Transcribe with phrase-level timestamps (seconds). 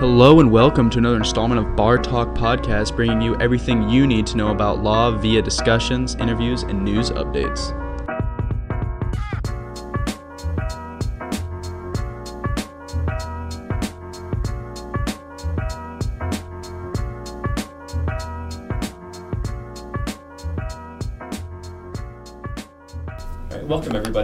[0.00, 4.26] Hello and welcome to another installment of Bar Talk Podcast, bringing you everything you need
[4.28, 7.78] to know about law via discussions, interviews, and news updates.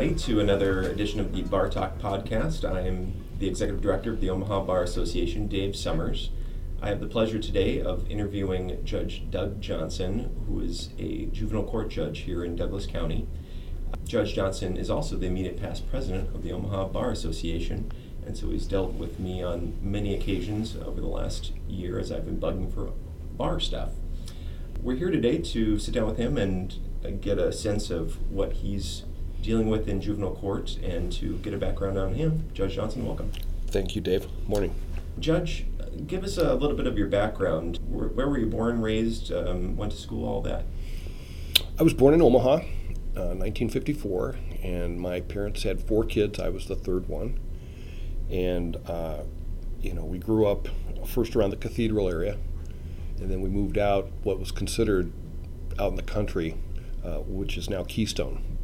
[0.07, 2.65] Everybody to another edition of the Bar Talk podcast.
[2.65, 6.31] I am the executive director of the Omaha Bar Association, Dave Summers.
[6.81, 11.89] I have the pleasure today of interviewing Judge Doug Johnson, who is a juvenile court
[11.89, 13.27] judge here in Douglas County.
[14.05, 17.91] Judge Johnson is also the immediate past president of the Omaha Bar Association,
[18.25, 22.27] and so he's dealt with me on many occasions over the last year as I've
[22.27, 22.93] been bugging for
[23.37, 23.91] bar stuff.
[24.81, 28.53] We're here today to sit down with him and uh, get a sense of what
[28.53, 29.03] he's
[29.47, 32.51] dealing with in juvenile court and to get a background on him.
[32.53, 33.31] Judge Johnson, welcome.
[33.69, 34.27] Thank you, Dave.
[34.49, 34.75] Morning.
[35.21, 35.67] Judge,
[36.09, 37.79] give us a little bit of your background.
[37.89, 40.65] Where, where were you born, raised, um, went to school, all that?
[41.79, 46.41] I was born in Omaha, uh, 1954, and my parents had four kids.
[46.41, 47.39] I was the third one.
[48.29, 49.23] And, uh,
[49.81, 50.67] you know, we grew up
[51.07, 52.37] first around the cathedral area,
[53.21, 55.13] and then we moved out what was considered
[55.79, 56.57] out in the country,
[57.05, 58.56] uh, which is now Keystone.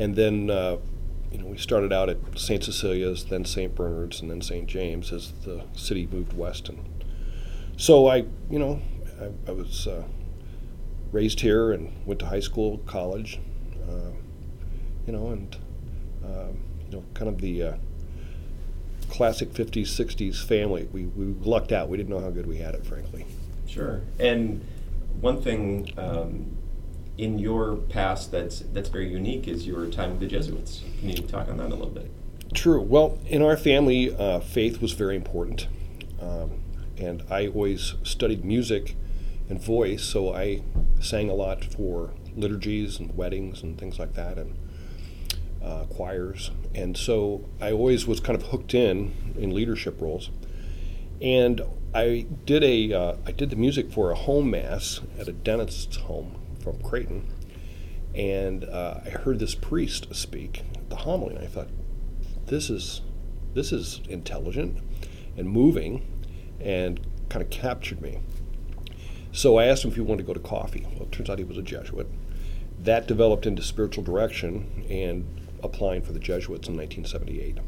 [0.00, 0.78] And then, uh,
[1.30, 2.64] you know, we started out at St.
[2.64, 3.74] Cecilia's, then St.
[3.74, 4.66] Bernard's, and then St.
[4.66, 6.70] James as the city moved west.
[6.70, 7.04] And
[7.76, 8.80] so I, you know,
[9.20, 10.04] I, I was uh,
[11.12, 13.40] raised here and went to high school, college,
[13.86, 14.12] uh,
[15.06, 15.54] you know, and,
[16.24, 17.74] um, you know, kind of the uh,
[19.10, 20.88] classic 50s, 60s family.
[20.94, 21.90] We, we lucked out.
[21.90, 23.26] We didn't know how good we had it, frankly.
[23.66, 24.00] Sure.
[24.18, 24.64] And
[25.20, 26.56] one thing um,
[27.20, 30.82] in your past that's that's very unique is your time with the Jesuits.
[31.00, 32.10] Can you talk on that a little bit?
[32.54, 32.80] True.
[32.80, 35.68] Well, in our family, uh, faith was very important.
[36.20, 36.62] Um,
[36.96, 38.96] and I always studied music
[39.50, 40.62] and voice, so I
[40.98, 44.56] sang a lot for liturgies and weddings and things like that, and
[45.62, 46.50] uh, choirs.
[46.74, 50.30] And so I always was kind of hooked in in leadership roles.
[51.20, 51.60] And
[51.94, 55.96] I did a uh, I did the music for a home mass at a dentist's
[55.96, 57.26] home from Creighton,
[58.14, 61.68] and uh, I heard this priest speak the homily, and I thought,
[62.46, 63.00] this is
[63.54, 64.78] this is intelligent
[65.36, 66.06] and moving,
[66.60, 68.20] and kind of captured me.
[69.32, 70.86] So I asked him if he wanted to go to coffee.
[70.92, 72.08] Well, it turns out he was a Jesuit.
[72.78, 75.24] That developed into spiritual direction and
[75.62, 77.58] applying for the Jesuits in 1978.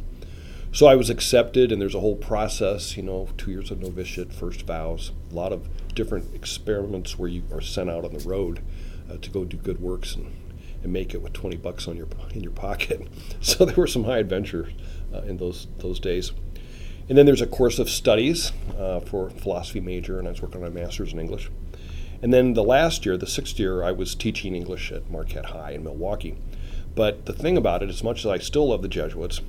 [0.72, 4.32] So I was accepted, and there's a whole process, you know, two years of novitiate,
[4.32, 8.62] first vows, a lot of different experiments where you are sent out on the road
[9.10, 10.32] uh, to go do good works and,
[10.82, 13.08] and make it with 20 bucks on your in your pocket.
[13.40, 14.72] So there were some high adventures
[15.12, 16.32] uh, in those those days.
[17.08, 20.62] And then there's a course of studies uh, for philosophy major, and I was working
[20.62, 21.50] on a master's in English.
[22.22, 25.72] And then the last year, the sixth year, I was teaching English at Marquette High
[25.72, 26.36] in Milwaukee.
[26.94, 29.40] But the thing about it, as much as I still love the Jesuits,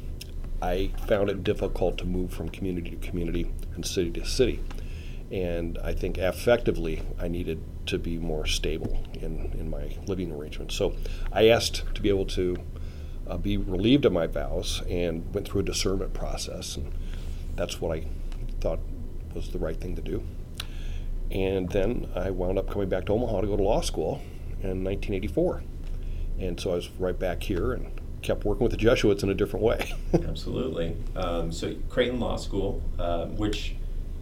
[0.61, 4.59] I found it difficult to move from community to community and city to city.
[5.33, 10.75] And I think affectively, I needed to be more stable in, in my living arrangements.
[10.75, 10.95] So
[11.31, 12.57] I asked to be able to
[13.27, 16.77] uh, be relieved of my vows and went through a discernment process.
[16.77, 16.91] And
[17.55, 18.05] that's what I
[18.61, 18.79] thought
[19.33, 20.23] was the right thing to do.
[21.31, 24.21] And then I wound up coming back to Omaha to go to law school
[24.61, 25.63] in 1984.
[26.39, 29.33] And so I was right back here and kept working with the Jesuits in a
[29.33, 29.93] different way.
[30.13, 30.95] Absolutely.
[31.15, 33.75] Um, so Creighton Law School, uh, which,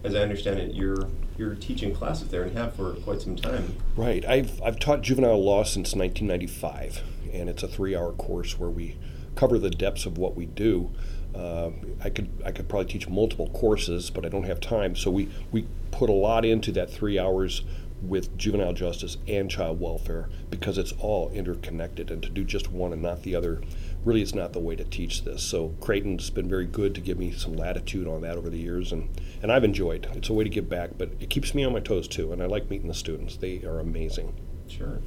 [0.04, 1.08] as I understand it, you're
[1.38, 3.76] you're teaching classes there and have for quite some time.
[3.96, 4.26] Right.
[4.26, 7.02] I've I've taught juvenile law since 1995,
[7.34, 8.98] and it's a three-hour course where we
[9.36, 10.92] cover the depths of what we do.
[11.36, 11.72] Uh,
[12.04, 14.96] I could I could probably teach multiple courses, but I don't have time.
[14.96, 17.64] So we we put a lot into that three hours
[18.02, 22.92] with juvenile justice and child welfare because it's all interconnected and to do just one
[22.92, 23.62] and not the other
[24.04, 27.20] really is not the way to teach this so creighton's been very good to give
[27.20, 29.10] me some latitude on that over the years and,
[29.42, 31.80] and i've enjoyed it's a way to give back but it keeps me on my
[31.80, 34.34] toes too and i like meeting the students they are amazing
[34.72, 35.02] Sure.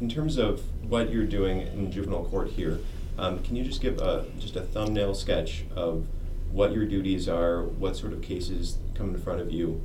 [0.00, 2.78] In terms of what you're doing in juvenile court here,
[3.18, 6.06] um, can you just give a, just a thumbnail sketch of
[6.52, 9.80] what your duties are, what sort of cases come in front of you,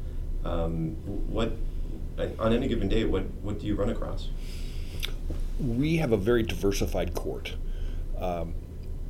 [0.45, 0.91] um,
[1.31, 1.53] what
[2.37, 4.29] on any given day, what, what do you run across?
[5.59, 7.53] we have a very diversified court.
[8.23, 8.55] Um,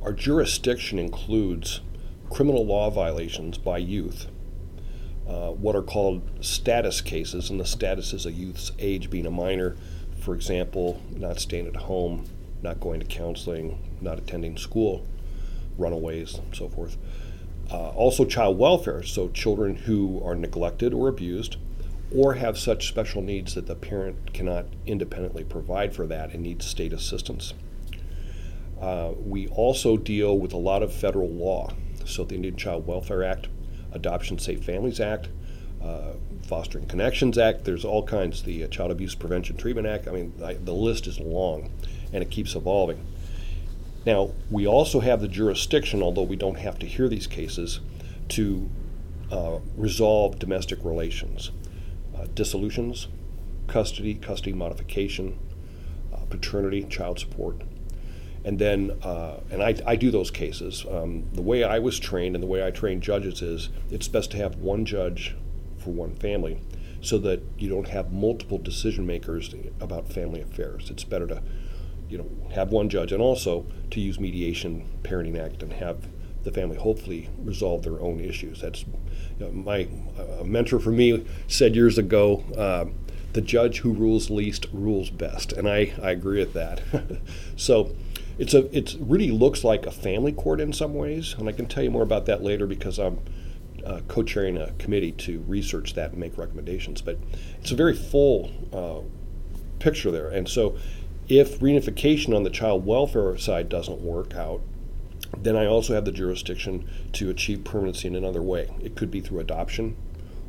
[0.02, 1.80] our jurisdiction includes
[2.30, 4.26] criminal law violations by youth,
[5.28, 9.30] uh, what are called status cases, and the status is a youth's age being a
[9.30, 9.76] minor,
[10.18, 12.24] for example, not staying at home,
[12.60, 15.06] not going to counseling, not attending school,
[15.78, 16.96] runaways, and so forth.
[17.70, 21.56] Uh, also, child welfare, so children who are neglected or abused
[22.12, 26.66] or have such special needs that the parent cannot independently provide for that and needs
[26.66, 27.54] state assistance.
[28.84, 31.72] Uh, we also deal with a lot of federal law,
[32.04, 33.48] so the Indian Child Welfare Act,
[33.92, 35.28] Adoption Safe Families Act,
[35.82, 36.12] uh,
[36.46, 37.64] Fostering Connections Act.
[37.64, 38.42] There's all kinds.
[38.42, 40.06] The uh, Child Abuse Prevention Treatment Act.
[40.06, 41.70] I mean, I, the list is long,
[42.12, 43.02] and it keeps evolving.
[44.04, 47.80] Now, we also have the jurisdiction, although we don't have to hear these cases,
[48.28, 48.68] to
[49.32, 51.52] uh, resolve domestic relations,
[52.14, 53.08] uh, dissolutions,
[53.66, 55.38] custody, custody modification,
[56.12, 57.62] uh, paternity, child support.
[58.44, 60.84] And then, uh, and I, I do those cases.
[60.90, 64.30] Um, the way I was trained and the way I train judges is it's best
[64.32, 65.34] to have one judge
[65.78, 66.60] for one family
[67.00, 70.90] so that you don't have multiple decision makers about family affairs.
[70.90, 71.42] It's better to
[72.08, 76.06] you know, have one judge, and also to use mediation, parenting act, and have
[76.44, 78.60] the family hopefully resolve their own issues.
[78.60, 78.94] That's you
[79.40, 79.88] know, my
[80.44, 82.44] mentor for me said years ago.
[82.56, 82.86] Uh,
[83.32, 86.80] the judge who rules least rules best, and I, I agree with that.
[87.56, 87.96] so,
[88.38, 91.66] it's a it really looks like a family court in some ways, and I can
[91.66, 93.20] tell you more about that later because I'm
[93.84, 97.00] uh, co-chairing a committee to research that and make recommendations.
[97.02, 97.18] But
[97.60, 99.00] it's a very full uh,
[99.78, 100.76] picture there, and so
[101.28, 104.60] if reunification on the child welfare side doesn't work out,
[105.38, 108.70] then I also have the jurisdiction to achieve permanency in another way.
[108.82, 109.96] It could be through adoption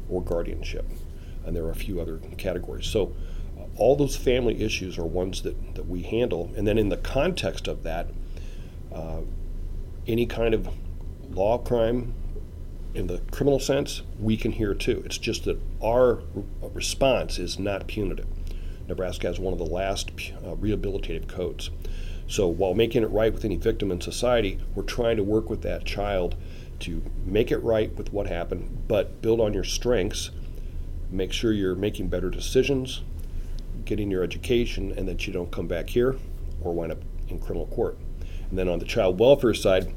[0.09, 0.85] or guardianship,
[1.45, 2.87] and there are a few other categories.
[2.87, 3.13] So,
[3.77, 6.51] all those family issues are ones that, that we handle.
[6.55, 8.07] And then, in the context of that,
[8.93, 9.21] uh,
[10.07, 10.69] any kind of
[11.31, 12.13] law crime
[12.93, 15.03] in the criminal sense, we can hear too.
[15.05, 16.21] It's just that our
[16.73, 18.27] response is not punitive.
[18.87, 21.71] Nebraska has one of the last uh, rehabilitative codes.
[22.27, 25.61] So while making it right with any victim in society, we're trying to work with
[25.63, 26.35] that child
[26.79, 30.31] to make it right with what happened, but build on your strengths,
[31.11, 33.01] make sure you're making better decisions,
[33.85, 36.15] getting your education, and that you don't come back here
[36.61, 37.97] or wind up in criminal court.
[38.49, 39.93] And then on the child welfare side,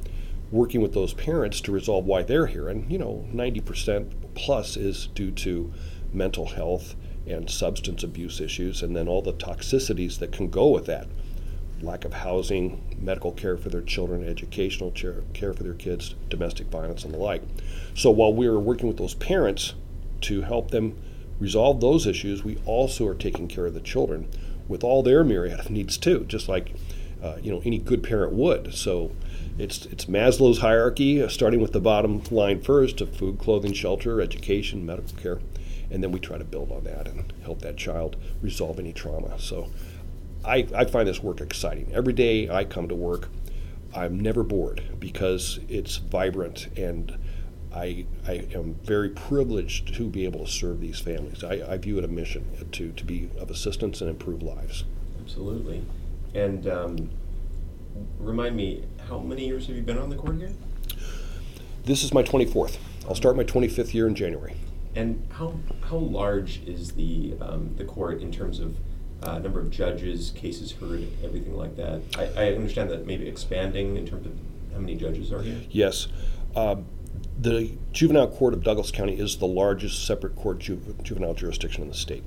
[0.51, 2.69] working with those parents to resolve why they're here.
[2.69, 5.73] And, you know, 90% plus is due to
[6.13, 6.95] mental health
[7.27, 11.07] and substance abuse issues, and then all the toxicities that can go with that
[11.81, 17.05] lack of housing, medical care for their children, educational care for their kids, domestic violence,
[17.05, 17.43] and the like.
[17.95, 19.75] So while we are working with those parents
[20.23, 20.99] to help them
[21.39, 24.29] resolve those issues, we also are taking care of the children
[24.67, 26.75] with all their myriad of needs too, just like
[27.23, 28.75] uh, you know any good parent would.
[28.75, 29.13] So
[29.59, 34.21] it's it's Maslow's hierarchy, uh, starting with the bottom line first of food, clothing, shelter,
[34.21, 35.41] education, medical care
[35.91, 39.39] and then we try to build on that and help that child resolve any trauma.
[39.39, 39.69] So
[40.45, 41.91] I, I find this work exciting.
[41.93, 43.29] Every day I come to work,
[43.95, 47.17] I'm never bored because it's vibrant and
[47.79, 51.45] I, I am very privileged to be able to serve these families.
[51.45, 54.85] I, I view it a mission to, to be of assistance and improve lives.
[55.23, 55.85] Absolutely.
[56.35, 57.11] And um,
[58.19, 60.53] remind me, how many years have you been on the court here?
[61.85, 62.79] This is my 24th.
[63.09, 64.55] I'll start my 25th year in January.
[64.95, 68.77] And how how large is the um, the court in terms of
[69.23, 72.03] uh, number of judges, cases heard, everything like that?
[72.17, 74.33] I, I, understand that maybe expanding in terms of
[74.73, 75.61] how many judges are here.
[75.71, 76.09] Yes.
[76.57, 76.77] Uh,
[77.39, 81.89] the juvenile court of Douglas County is the largest separate court ju- juvenile jurisdiction in
[81.89, 82.25] the state.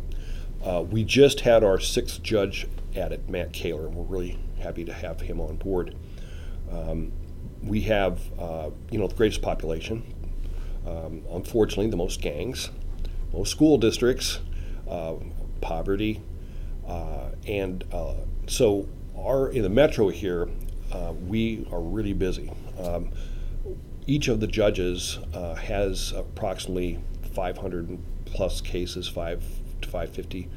[0.64, 4.94] Uh, we just had our sixth judge added, Matt Kahler, and we're really happy to
[4.94, 5.96] have him on board.
[6.72, 7.12] Um,
[7.62, 10.04] we have, uh, you know, the greatest population,
[10.88, 12.70] um, unfortunately, the most gangs,
[13.34, 14.40] most school districts,
[14.90, 15.16] uh,
[15.60, 16.22] poverty,
[16.88, 18.16] uh, and uh,
[18.48, 18.88] so
[19.18, 20.50] our in the metro here,
[20.92, 22.52] uh, we are really busy.
[22.80, 23.12] Um,
[24.12, 27.00] each of the judges uh, has approximately
[27.34, 29.44] 500 plus cases, five
[29.82, 30.50] to 550.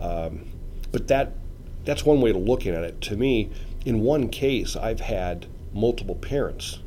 [0.00, 0.46] Um,
[0.90, 1.34] but that
[1.84, 3.00] that's one way to looking at it.
[3.02, 3.50] To me,
[3.86, 6.80] in one case, I've had multiple parents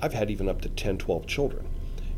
[0.00, 1.66] I've had even up to 10, 12 children.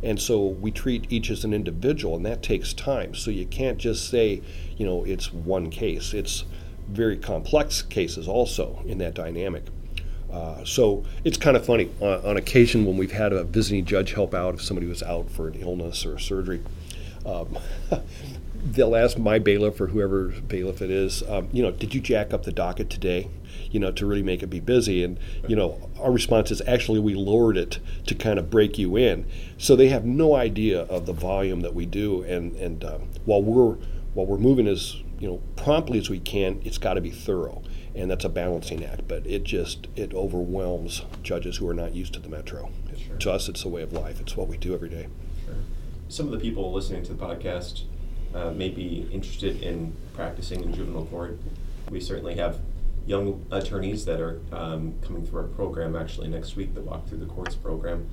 [0.02, 3.14] And so we treat each as an individual, and that takes time.
[3.14, 4.42] So you can't just say,
[4.76, 6.14] you know, it's one case.
[6.14, 6.44] It's
[6.88, 9.64] very complex cases also in that dynamic.
[10.32, 11.90] Uh, so it's kind of funny.
[12.00, 15.30] Uh, on occasion, when we've had a visiting judge help out if somebody was out
[15.30, 16.62] for an illness or a surgery,
[17.26, 17.58] um,
[18.54, 22.32] they'll ask my bailiff or whoever bailiff it is, um, you know, did you jack
[22.32, 23.28] up the docket today?
[23.70, 25.04] you know, to really make it be busy.
[25.04, 28.96] And, you know, our response is actually we lowered it to kind of break you
[28.96, 29.26] in.
[29.58, 32.22] So they have no idea of the volume that we do.
[32.22, 33.76] And, and uh, while we're
[34.12, 37.62] while we're moving as you know promptly as we can, it's got to be thorough,
[37.94, 39.08] and that's a balancing act.
[39.08, 42.70] But it just it overwhelms judges who are not used to the metro.
[42.96, 43.16] Sure.
[43.16, 44.20] To us, it's a way of life.
[44.20, 45.08] It's what we do every day.
[45.44, 45.54] Sure.
[46.08, 47.82] Some of the people listening to the podcast
[48.34, 51.38] uh, may be interested in practicing in juvenile court.
[51.90, 52.58] We certainly have
[53.06, 57.18] young attorneys that are um, coming through our program actually next week that walk through
[57.18, 58.08] the courts program.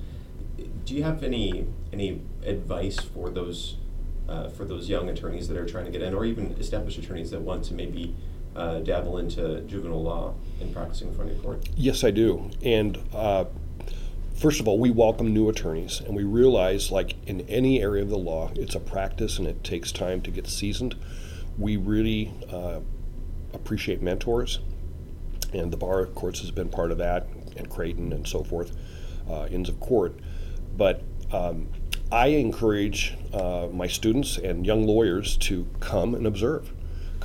[0.84, 3.76] Do you have any any advice for those
[4.28, 7.30] uh, for those young attorneys that are trying to get in, or even established attorneys
[7.30, 8.14] that want to maybe
[8.58, 11.68] uh, dabble into juvenile law and practicing in front of court?
[11.76, 12.50] Yes, I do.
[12.62, 13.44] And uh,
[14.36, 18.10] first of all, we welcome new attorneys, and we realize, like in any area of
[18.10, 20.96] the law, it's a practice and it takes time to get seasoned.
[21.56, 22.80] We really uh,
[23.54, 24.58] appreciate mentors,
[25.52, 28.76] and the bar, of course, has been part of that, and Creighton and so forth,
[29.30, 30.18] uh, Inns of Court.
[30.76, 31.68] But um,
[32.10, 36.72] I encourage uh, my students and young lawyers to come and observe.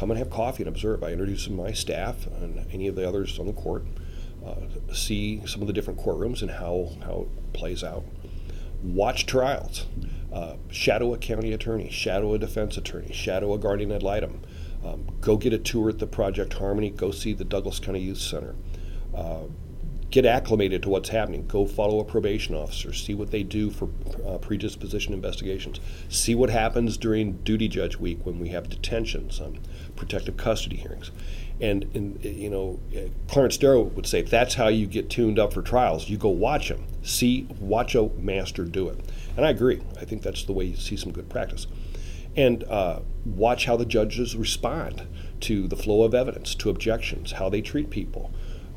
[0.03, 1.01] Come and have coffee and observe.
[1.01, 3.85] I introduce my staff and any of the others on the court,
[4.45, 4.55] uh,
[4.93, 8.03] see some of the different courtrooms and how, how it plays out.
[8.83, 9.85] Watch trials.
[10.29, 14.41] Uh, shadow a county attorney, shadow a defense attorney, shadow a guardian ad litem.
[14.83, 16.89] Um, go get a tour at the Project Harmony.
[16.89, 18.55] Go see the Douglas County Youth Center.
[19.15, 19.43] Uh,
[20.13, 21.47] get acclimated to what's happening.
[21.47, 22.93] Go follow a probation officer.
[22.93, 23.89] See what they do for
[24.27, 25.79] uh, predisposition investigations.
[26.07, 29.57] See what happens during duty judge week when we have detentions, um,
[30.03, 31.11] protective custody hearings.
[31.61, 32.79] And, and, you know,
[33.29, 36.09] Clarence Darrow would say that's how you get tuned up for trials.
[36.09, 38.99] You go watch them, see, watch a master do it.
[39.37, 39.81] And I agree.
[39.99, 41.67] I think that's the way you see some good practice.
[42.35, 45.07] And uh, watch how the judges respond
[45.41, 48.31] to the flow of evidence, to objections, how they treat people.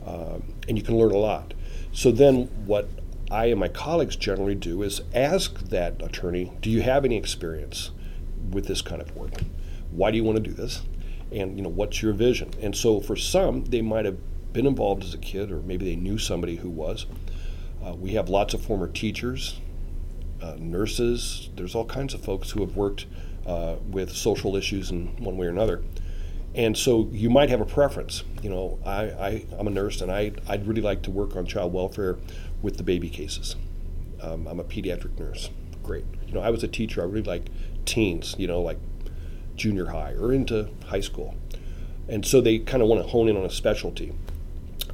[0.07, 1.55] Um, and you can learn a lot.
[1.93, 2.89] So then, what
[3.31, 7.91] I and my colleagues generally do is ask that attorney, "Do you have any experience
[8.51, 9.33] with this kind of work?
[9.91, 10.83] Why do you want to do this?
[11.33, 14.19] And you know, what's your vision?" And so, for some, they might have
[14.53, 17.07] been involved as a kid, or maybe they knew somebody who was.
[17.85, 19.61] Uh, we have lots of former teachers,
[20.43, 21.51] uh, nurses.
[21.57, 23.07] There's all kinds of folks who have worked
[23.47, 25.83] uh, with social issues in one way or another.
[26.55, 28.25] And so you might have a preference.
[28.43, 31.45] You know, I, I, am a nurse and I, I'd really like to work on
[31.45, 32.17] child welfare
[32.63, 33.57] with the baby cases.
[34.23, 35.51] Um, I'm a pediatric nurse.
[35.83, 36.07] Great.
[36.27, 37.03] You know, I was a teacher.
[37.03, 37.49] I really like
[37.85, 38.79] teens, you know, like
[39.57, 41.35] junior high or into high school.
[42.09, 44.13] And so they kind of want to hone in on a specialty.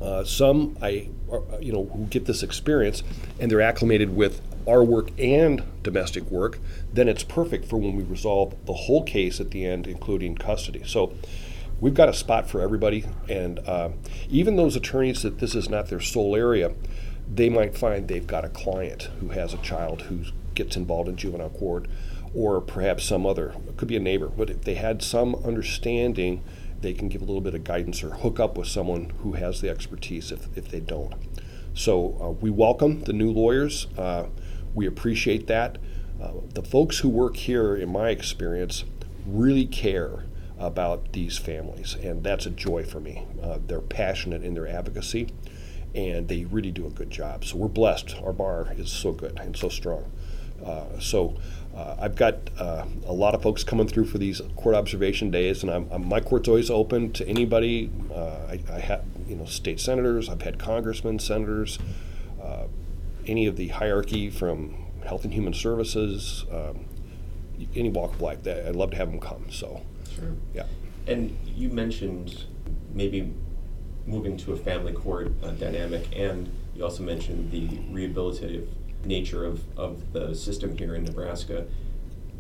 [0.00, 3.02] Uh, some I, uh, you know, who get this experience
[3.38, 6.59] and they're acclimated with our work and domestic work,
[6.92, 10.83] then it's perfect for when we resolve the whole case at the end, including custody.
[10.87, 11.12] So
[11.81, 13.04] we've got a spot for everybody.
[13.28, 13.90] And uh,
[14.31, 16.73] even those attorneys that this is not their sole area,
[17.33, 20.21] they might find they've got a client who has a child who
[20.54, 21.87] gets involved in juvenile court,
[22.35, 26.43] or perhaps some other, it could be a neighbor, but if they had some understanding,
[26.81, 29.61] they can give a little bit of guidance or hook up with someone who has
[29.61, 31.15] the expertise if, if they don't.
[31.75, 33.87] So uh, we welcome the new lawyers.
[33.97, 34.27] Uh,
[34.75, 35.79] we appreciate that.
[36.21, 38.85] Uh, the folks who work here, in my experience,
[39.27, 40.25] really care
[40.59, 43.27] about these families, and that's a joy for me.
[43.43, 45.29] Uh, they're passionate in their advocacy,
[45.95, 47.45] and they really do a good job.
[47.45, 48.17] So we're blessed.
[48.23, 50.11] Our bar is so good and so strong.
[50.64, 51.37] Uh, so
[51.76, 55.62] uh, I've got uh, a lot of folks coming through for these court observation days,
[55.62, 57.90] and I'm, I'm, my court's always open to anybody.
[58.12, 60.28] Uh, I, I, have, you know, state senators.
[60.28, 61.78] I've had congressmen, senators,
[62.42, 62.66] uh,
[63.26, 66.85] any of the hierarchy from Health and Human Services, um,
[67.75, 68.42] any walk of life.
[68.42, 69.47] That I'd love to have them come.
[69.50, 69.83] So
[70.14, 70.35] Sure.
[70.54, 70.66] Yeah.
[71.07, 72.45] And you mentioned
[72.92, 73.33] maybe
[74.07, 78.69] moving to a family court uh, dynamic, and you also mentioned the rehabilitative
[79.05, 81.67] nature of, of the system here in Nebraska.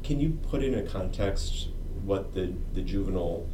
[0.02, 1.68] Can you put in a context
[2.04, 3.46] what the, the juvenile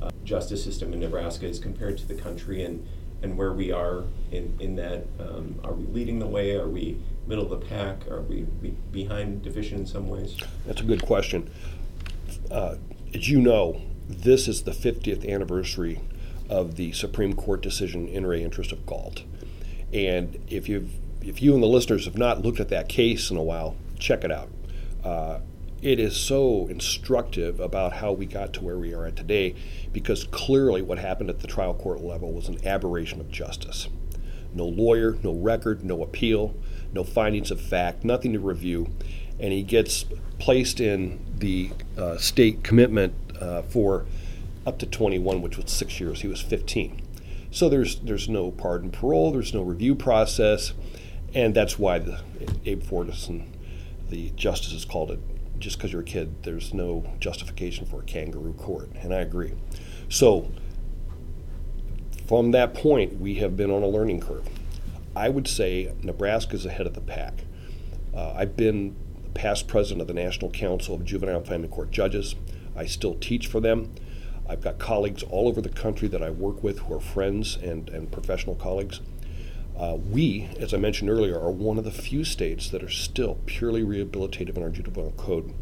[0.00, 2.86] uh, justice system in Nebraska is compared to the country and,
[3.22, 5.06] and where we are in, in that?
[5.18, 6.54] Um, are we leading the way?
[6.56, 8.08] Are we middle of the pack?
[8.08, 8.46] Are we
[8.92, 10.36] behind, deficient in some ways?
[10.66, 11.50] That's a good question.
[12.50, 12.76] Uh,
[13.14, 16.00] as you know, this is the 50th anniversary
[16.48, 19.24] of the Supreme Court decision in re interest of Gault.
[19.92, 20.92] And if you've
[21.26, 24.22] if you and the listeners have not looked at that case in a while, check
[24.22, 24.48] it out.
[25.04, 25.40] Uh,
[25.82, 29.54] it is so instructive about how we got to where we are at today
[29.92, 33.88] because clearly what happened at the trial court level was an aberration of justice.
[34.54, 36.54] No lawyer, no record, no appeal,
[36.92, 38.88] no findings of fact, nothing to review.
[39.38, 40.06] And he gets
[40.38, 44.06] placed in the uh, state commitment uh, for
[44.64, 46.22] up to 21, which was six years.
[46.22, 47.02] He was 15.
[47.50, 50.72] So there's there's no pardon parole, there's no review process,
[51.36, 52.18] and that's why the
[52.64, 53.46] Abe Fortas and
[54.08, 55.20] the justices called it
[55.58, 59.52] just because you're a kid, there's no justification for a kangaroo court, and I agree.
[60.08, 60.50] So
[62.26, 64.48] from that point, we have been on a learning curve.
[65.14, 67.44] I would say Nebraska is ahead of the pack.
[68.14, 68.96] Uh, I've been
[69.34, 72.34] past president of the National Council of Juvenile and Family Court Judges.
[72.74, 73.94] I still teach for them.
[74.48, 77.90] I've got colleagues all over the country that I work with who are friends and,
[77.90, 79.00] and professional colleagues.
[79.78, 83.38] Uh, we, as I mentioned earlier, are one of the few states that are still
[83.44, 85.52] purely rehabilitative in our juvenile code.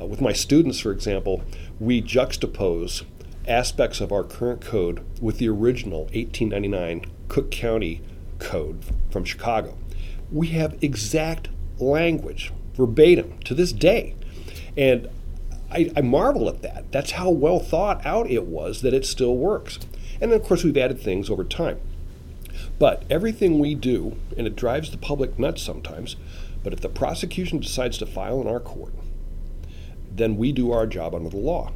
[0.00, 1.42] Uh, with my students, for example,
[1.80, 3.04] we juxtapose
[3.48, 8.02] aspects of our current code with the original 1899 Cook County
[8.38, 9.78] Code from Chicago.
[10.30, 14.14] We have exact language, verbatim, to this day.
[14.76, 15.08] And
[15.70, 16.92] I, I, marvel at that.
[16.92, 19.78] That's how well thought out it was that it still works.
[20.20, 21.80] And then, of course, we've added things over time.
[22.78, 26.16] But everything we do, and it drives the public nuts sometimes,
[26.62, 28.94] but if the prosecution decides to file in our court,
[30.10, 31.72] then we do our job under the law.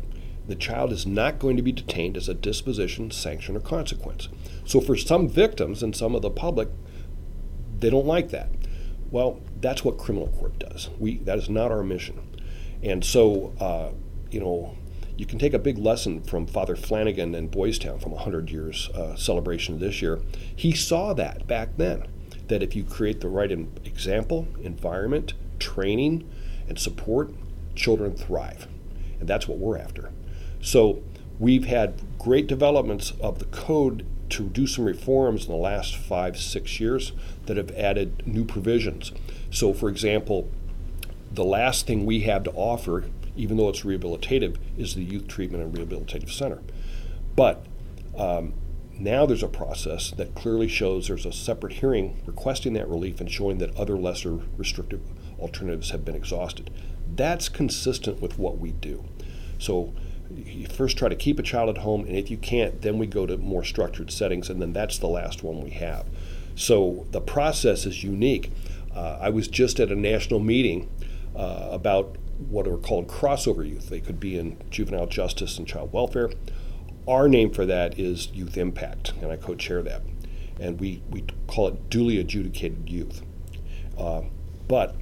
[0.46, 4.28] The child is not going to be detained as a disposition, sanction, or consequence.
[4.64, 6.68] So, for some victims and some of the public,
[7.78, 8.48] they don't like that.
[9.10, 10.88] Well, that's what criminal court does.
[10.98, 12.20] We that is not our mission.
[12.82, 13.90] And so, uh,
[14.30, 14.76] you know,
[15.18, 18.88] you can take a big lesson from Father Flanagan in Boys Town from 100 years
[18.90, 20.20] uh, celebration this year.
[20.54, 22.06] He saw that back then,
[22.46, 26.30] that if you create the right example, environment, training,
[26.68, 27.32] and support,
[27.74, 28.68] children thrive.
[29.18, 30.12] And that's what we're after.
[30.62, 31.02] So
[31.40, 36.38] we've had great developments of the code to do some reforms in the last five,
[36.38, 37.10] six years
[37.46, 39.10] that have added new provisions.
[39.50, 40.48] So, for example,
[41.32, 43.06] the last thing we have to offer,
[43.38, 46.60] even though it's rehabilitative, is the Youth Treatment and Rehabilitative Center.
[47.36, 47.64] But
[48.16, 48.54] um,
[48.98, 53.30] now there's a process that clearly shows there's a separate hearing requesting that relief and
[53.30, 55.00] showing that other lesser restrictive
[55.38, 56.70] alternatives have been exhausted.
[57.14, 59.04] That's consistent with what we do.
[59.58, 59.94] So
[60.34, 63.06] you first try to keep a child at home, and if you can't, then we
[63.06, 66.06] go to more structured settings, and then that's the last one we have.
[66.54, 68.50] So the process is unique.
[68.94, 70.88] Uh, I was just at a national meeting
[71.36, 73.88] uh, about what are called crossover youth.
[73.88, 76.30] They could be in juvenile justice and child welfare.
[77.06, 80.02] Our name for that is Youth Impact, and I co chair that.
[80.60, 83.22] And we, we call it dually adjudicated youth.
[83.96, 84.22] Uh,
[84.66, 84.94] but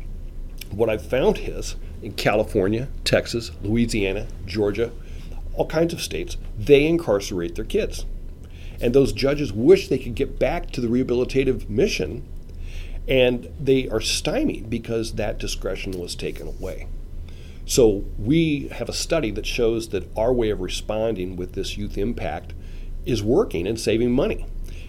[0.70, 4.92] what I've found is in California, Texas, Louisiana, Georgia,
[5.54, 8.06] all kinds of states, they incarcerate their kids.
[8.80, 12.26] And those judges wish they could get back to the rehabilitative mission,
[13.08, 16.86] and they are stymied because that discretion was taken away.
[17.68, 21.98] So we have a study that shows that our way of responding with this youth
[21.98, 22.54] impact
[23.04, 24.46] is working and saving money.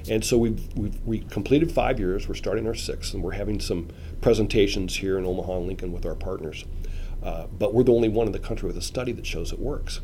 [0.08, 2.30] And so we've, we've we completed five years.
[2.30, 3.90] We're starting our sixth, and we're having some
[4.22, 6.66] presentations here in Omaha and Lincoln with our partners.
[7.24, 9.60] Uh, but we're the only one in the country with a study that shows it
[9.60, 10.00] works.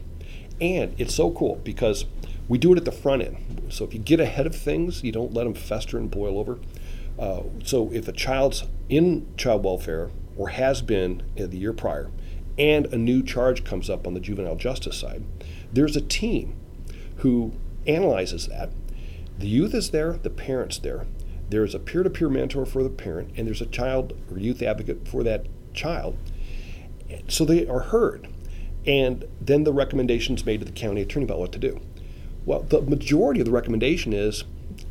[0.59, 2.05] And it's so cool because
[2.47, 3.67] we do it at the front end.
[3.69, 6.59] So if you get ahead of things, you don't let them fester and boil over.
[7.19, 12.09] Uh, so if a child's in child welfare or has been the year prior,
[12.57, 15.23] and a new charge comes up on the juvenile justice side,
[15.71, 16.55] there's a team
[17.17, 17.53] who
[17.87, 18.69] analyzes that.
[19.37, 21.05] The youth is there, the parent's there.
[21.49, 24.61] There's a peer to peer mentor for the parent, and there's a child or youth
[24.61, 26.17] advocate for that child.
[27.27, 28.27] So they are heard.
[28.85, 31.79] And then the recommendations made to the county attorney about what to do.
[32.45, 34.43] Well, the majority of the recommendation is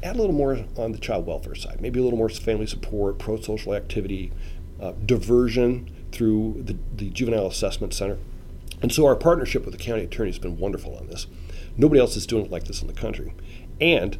[0.02, 3.18] add a little more on the child welfare side, maybe a little more family support,
[3.18, 4.32] pro social activity,
[4.80, 8.18] uh, diversion through the, the Juvenile Assessment Center.
[8.80, 11.26] And so our partnership with the county attorney has been wonderful on this.
[11.76, 13.32] Nobody else is doing it like this in the country.
[13.80, 14.18] And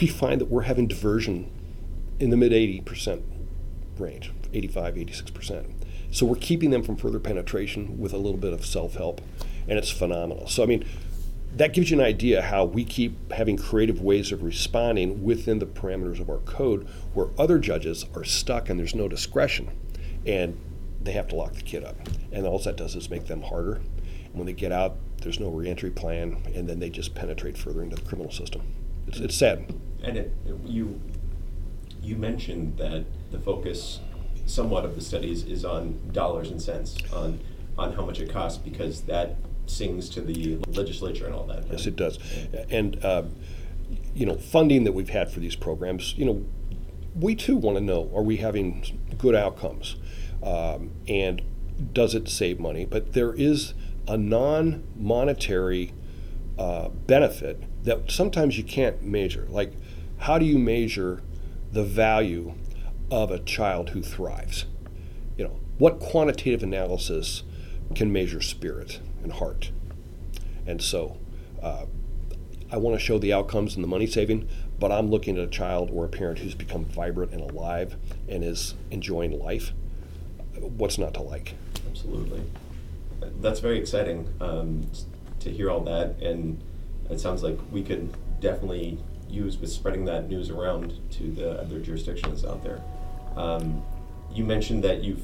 [0.00, 1.50] we find that we're having diversion
[2.20, 3.22] in the mid 80%
[3.98, 5.72] range, 85, 86%.
[6.10, 9.20] So we're keeping them from further penetration with a little bit of self help,
[9.66, 10.46] and it's phenomenal.
[10.46, 10.84] So, I mean,
[11.56, 15.66] that gives you an idea how we keep having creative ways of responding within the
[15.66, 19.70] parameters of our code where other judges are stuck and there's no discretion
[20.26, 20.58] and
[21.04, 21.96] they have to lock the kid up.
[22.32, 23.74] And all that does is make them harder.
[23.74, 27.82] And when they get out, there's no reentry plan, and then they just penetrate further
[27.82, 28.62] into the criminal system.
[29.06, 29.72] It's, it's sad.
[30.02, 30.32] And it,
[30.64, 31.00] you
[32.02, 34.00] you mentioned that the focus
[34.46, 37.38] somewhat of the studies is on dollars and cents on
[37.78, 39.36] on how much it costs because that
[39.66, 41.64] sings to the legislature and all that.
[41.70, 42.18] Yes, it does.
[42.70, 43.22] And uh,
[44.14, 46.44] you know, funding that we've had for these programs, you know,
[47.14, 48.84] we too want to know: are we having
[49.18, 49.96] good outcomes,
[50.42, 51.42] um, and
[51.92, 52.84] does it save money?
[52.84, 53.74] But there is
[54.06, 55.92] a non-monetary
[56.58, 59.46] uh, benefit that sometimes you can't measure.
[59.48, 59.72] Like,
[60.18, 61.22] how do you measure
[61.72, 62.54] the value
[63.12, 64.64] of a child who thrives.
[65.36, 67.42] You know, what quantitative analysis
[67.94, 69.70] can measure spirit and heart?
[70.66, 71.18] And so
[71.62, 71.86] uh,
[72.70, 75.50] I want to show the outcomes and the money saving, but I'm looking at a
[75.50, 77.96] child or a parent who's become vibrant and alive
[78.28, 79.72] and is enjoying life.
[80.62, 81.54] What's not to like.
[81.88, 82.42] Absolutely.
[83.40, 84.88] That's very exciting um,
[85.40, 86.60] to hear all that, and
[87.10, 88.98] it sounds like we could definitely
[89.28, 92.80] use with spreading that news around to the other jurisdictions out there.
[93.36, 93.82] Um,
[94.32, 95.22] you mentioned that you've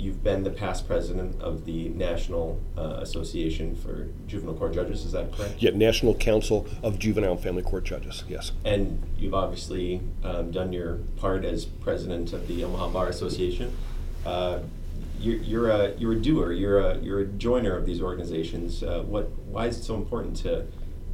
[0.00, 5.04] you've been the past president of the National uh, Association for Juvenile Court Judges.
[5.04, 5.56] Is that correct?
[5.58, 8.24] Yeah, National Council of Juvenile and Family Court Judges.
[8.26, 8.52] Yes.
[8.64, 13.76] And you've obviously um, done your part as president of the Omaha Bar Association.
[14.24, 14.60] Uh,
[15.18, 16.52] you're, you're, a you're a doer.
[16.52, 18.82] You're a you're a joiner of these organizations.
[18.82, 20.66] Uh, what why is it so important to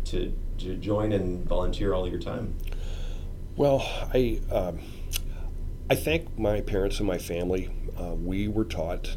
[0.06, 2.54] to to join and volunteer all your time?
[3.56, 3.80] Well,
[4.14, 4.80] I um,
[5.90, 9.16] I thank my parents and my family uh, we were taught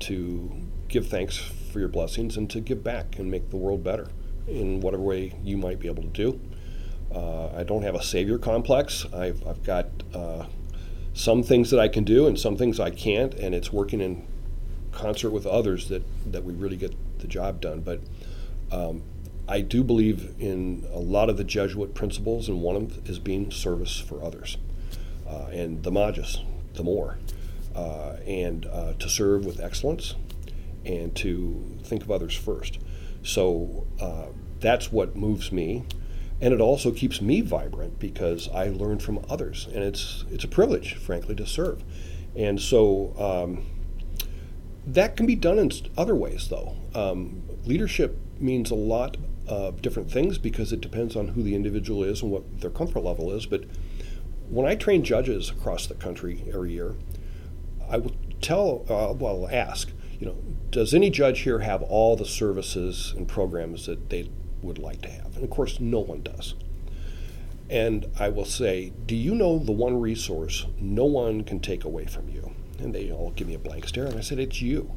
[0.00, 0.52] to
[0.88, 4.08] give thanks for your blessings and to give back and make the world better
[4.46, 6.40] in whatever way you might be able to do.
[7.14, 9.06] Uh, I don't have a savior complex.
[9.12, 10.46] I've, I've got uh,
[11.14, 14.26] some things that I can do and some things I can't, and it's working in
[14.92, 17.80] concert with others that, that we really get the job done.
[17.80, 18.00] But
[18.70, 19.02] um,
[19.48, 23.18] I do believe in a lot of the Jesuit principles, and one of them is
[23.18, 24.58] being service for others.
[25.26, 26.40] Uh, and the magis,
[26.74, 27.16] the more
[27.74, 30.14] uh, and uh, to serve with excellence
[30.84, 32.78] and to think of others first.
[33.22, 34.26] So uh,
[34.60, 35.84] that's what moves me.
[36.40, 39.68] And it also keeps me vibrant because I learn from others.
[39.72, 41.82] And it's, it's a privilege, frankly, to serve.
[42.36, 43.66] And so um,
[44.86, 46.76] that can be done in other ways, though.
[46.94, 49.16] Um, leadership means a lot
[49.46, 53.00] of different things because it depends on who the individual is and what their comfort
[53.00, 53.46] level is.
[53.46, 53.64] But
[54.48, 56.94] when I train judges across the country every year,
[57.88, 60.36] I will tell, uh, well, ask, you know,
[60.70, 64.30] does any judge here have all the services and programs that they
[64.64, 65.36] would like to have?
[65.36, 66.54] And of course, no one does.
[67.70, 72.06] And I will say, do you know the one resource no one can take away
[72.06, 72.52] from you?
[72.78, 74.06] And they all give me a blank stare.
[74.06, 74.90] And I said, it's you.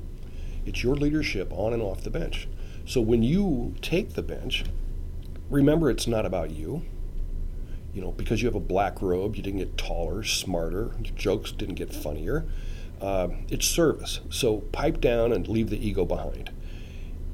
[0.66, 2.48] It's your leadership on and off the bench.
[2.86, 4.66] So when you take the bench,
[5.50, 6.84] remember it's not about you.
[7.94, 11.52] You know, because you have a black robe, you didn't get taller, smarter, your jokes
[11.52, 12.46] didn't get funnier.
[13.02, 14.20] Uh, it's service.
[14.30, 16.52] So pipe down and leave the ego behind.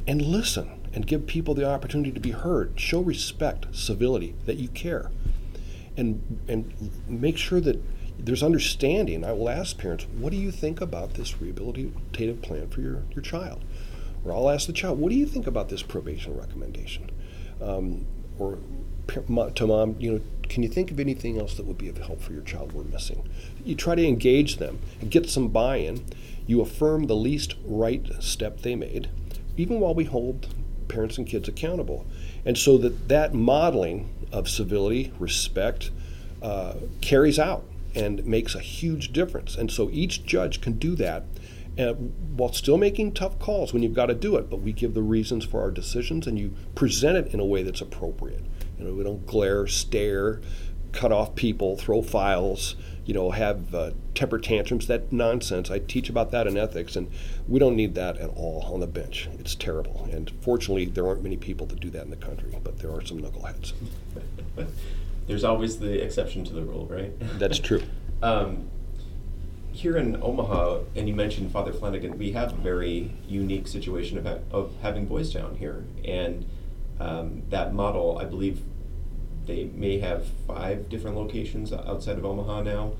[0.07, 2.79] And listen and give people the opportunity to be heard.
[2.79, 5.11] Show respect, civility, that you care.
[5.97, 6.73] And, and
[7.07, 7.81] make sure that
[8.17, 9.25] there's understanding.
[9.25, 13.21] I will ask parents, what do you think about this rehabilitative plan for your, your
[13.21, 13.63] child?
[14.23, 17.09] Or I'll ask the child, what do you think about this probation recommendation?
[17.61, 18.05] Um,
[18.39, 18.59] or
[19.07, 22.21] to mom, you know, can you think of anything else that would be of help
[22.21, 23.27] for your child we're missing?
[23.65, 26.05] You try to engage them and get some buy in.
[26.45, 29.09] You affirm the least right step they made,
[29.57, 30.53] even while we hold
[30.93, 32.05] parents and kids accountable.
[32.45, 35.91] And so that that modeling of civility, respect,
[36.41, 37.63] uh, carries out
[37.95, 39.55] and makes a huge difference.
[39.55, 41.25] And so each judge can do that
[41.77, 44.49] uh, while still making tough calls when you've got to do it.
[44.49, 47.63] But we give the reasons for our decisions and you present it in a way
[47.63, 48.43] that's appropriate.
[48.77, 50.41] You know, we don't glare, stare,
[50.91, 54.87] cut off people, throw files, you know, have uh, temper tantrums.
[54.87, 55.69] That nonsense.
[55.69, 57.11] I teach about that in ethics, and
[57.47, 59.27] we don't need that at all on the bench.
[59.39, 60.07] It's terrible.
[60.11, 63.03] And fortunately, there aren't many people that do that in the country, but there are
[63.05, 63.73] some knuckleheads.
[65.27, 67.11] There's always the exception to the rule, right?
[67.39, 67.81] That's true.
[68.21, 68.69] um,
[69.71, 74.25] here in Omaha, and you mentioned Father Flanagan, we have a very unique situation of,
[74.25, 75.83] ha- of having Boys Town here.
[76.05, 76.45] And
[76.99, 78.61] um, that model, I believe
[79.45, 82.93] they may have five different locations outside of Omaha now.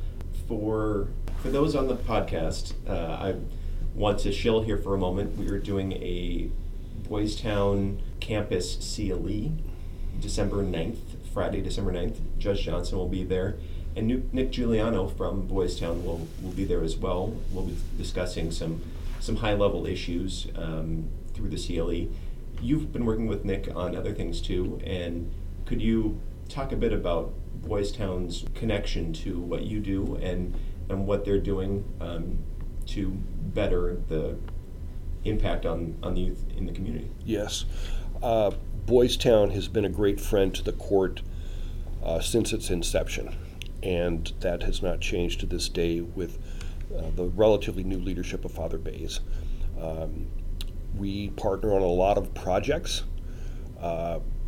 [0.48, 1.08] For
[1.42, 3.36] for those on the podcast, uh, I
[3.96, 5.38] want to shill here for a moment.
[5.38, 6.50] We are doing a
[7.08, 9.52] Boys Town campus CLE
[10.20, 10.98] December 9th,
[11.34, 12.18] Friday, December 9th.
[12.38, 13.58] Judge Johnson will be there.
[13.96, 17.36] And Nick Juliano from Boys Town will, will be there as well.
[17.52, 18.82] We'll be discussing some,
[19.20, 22.08] some high level issues um, through the CLE.
[22.62, 25.32] You've been working with Nick on other things too, and
[25.66, 30.54] could you talk a bit about Boys Town's connection to what you do and,
[30.90, 32.38] and what they're doing um,
[32.88, 34.38] to better the
[35.26, 37.10] impact on, on the youth in the community?
[37.26, 37.66] Yes.
[38.22, 38.52] Uh,
[38.86, 41.22] Boys Town has been a great friend to the court
[42.04, 43.36] uh, since its inception,
[43.82, 46.38] and that has not changed to this day with
[46.96, 49.22] uh, the relatively new leadership of Father Boes.
[49.80, 50.28] Um,
[50.96, 53.04] we partner on a lot of projects.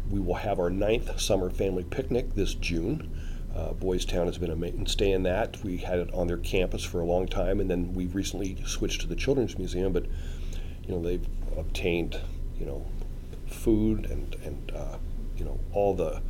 [0.09, 3.09] We will have our ninth summer family picnic this June.
[3.55, 5.63] Uh, Boys Town has been a mainstay in that.
[5.63, 9.01] We had it on their campus for a long time, and then we've recently switched
[9.01, 9.93] to the Children's Museum.
[9.93, 10.05] But
[10.85, 11.25] you know they've
[11.57, 12.19] obtained
[12.59, 12.85] you know
[13.47, 14.97] food and and uh,
[15.37, 16.21] you know all the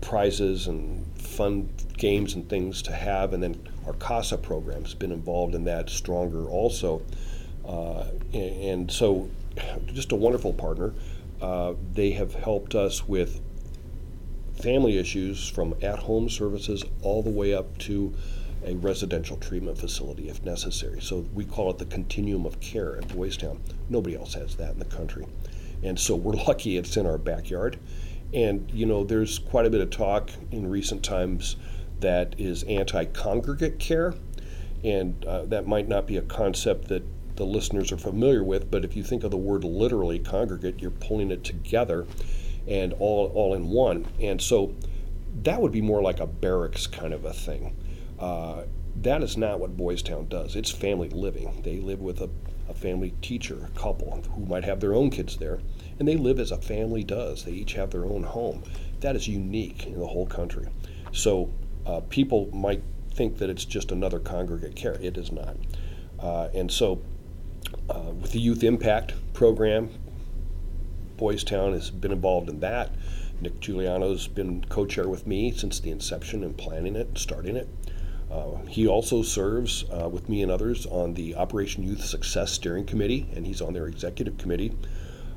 [0.00, 3.32] prizes and fun games and things to have.
[3.32, 7.02] And then our CASA program has been involved in that stronger also.
[7.66, 9.28] Uh, and, and, so,
[9.86, 10.92] just a wonderful partner.
[11.40, 13.40] Uh, they have helped us with
[14.60, 18.14] family issues from at home services all the way up to
[18.64, 21.00] a residential treatment facility if necessary.
[21.00, 23.60] So we call it the continuum of care at Boys Town.
[23.88, 25.26] Nobody else has that in the country.
[25.82, 27.78] And so we're lucky it's in our backyard.
[28.32, 31.56] And, you know, there's quite a bit of talk in recent times
[32.00, 34.14] that is anti congregate care.
[34.82, 37.02] And uh, that might not be a concept that
[37.36, 40.90] the listeners are familiar with, but if you think of the word literally congregate, you're
[40.90, 42.06] pulling it together
[42.66, 44.06] and all, all in one.
[44.20, 44.74] And so
[45.42, 47.76] that would be more like a barracks kind of a thing.
[48.18, 48.62] Uh,
[49.02, 50.56] that is not what Boys Town does.
[50.56, 51.60] It's family living.
[51.62, 52.30] They live with a,
[52.68, 55.60] a family teacher, a couple who might have their own kids there,
[55.98, 57.44] and they live as a family does.
[57.44, 58.62] They each have their own home.
[59.00, 60.66] That is unique in the whole country.
[61.12, 61.50] So
[61.84, 64.94] uh, people might think that it's just another congregate care.
[65.00, 65.56] It is not.
[66.18, 67.00] Uh, and so
[67.90, 69.90] uh, with the Youth Impact Program,
[71.16, 72.90] Boys Town has been involved in that.
[73.40, 77.68] Nick Juliano's been co-chair with me since the inception and planning it, starting it.
[78.30, 82.84] Uh, he also serves uh, with me and others on the Operation Youth Success Steering
[82.84, 84.72] Committee, and he's on their executive committee.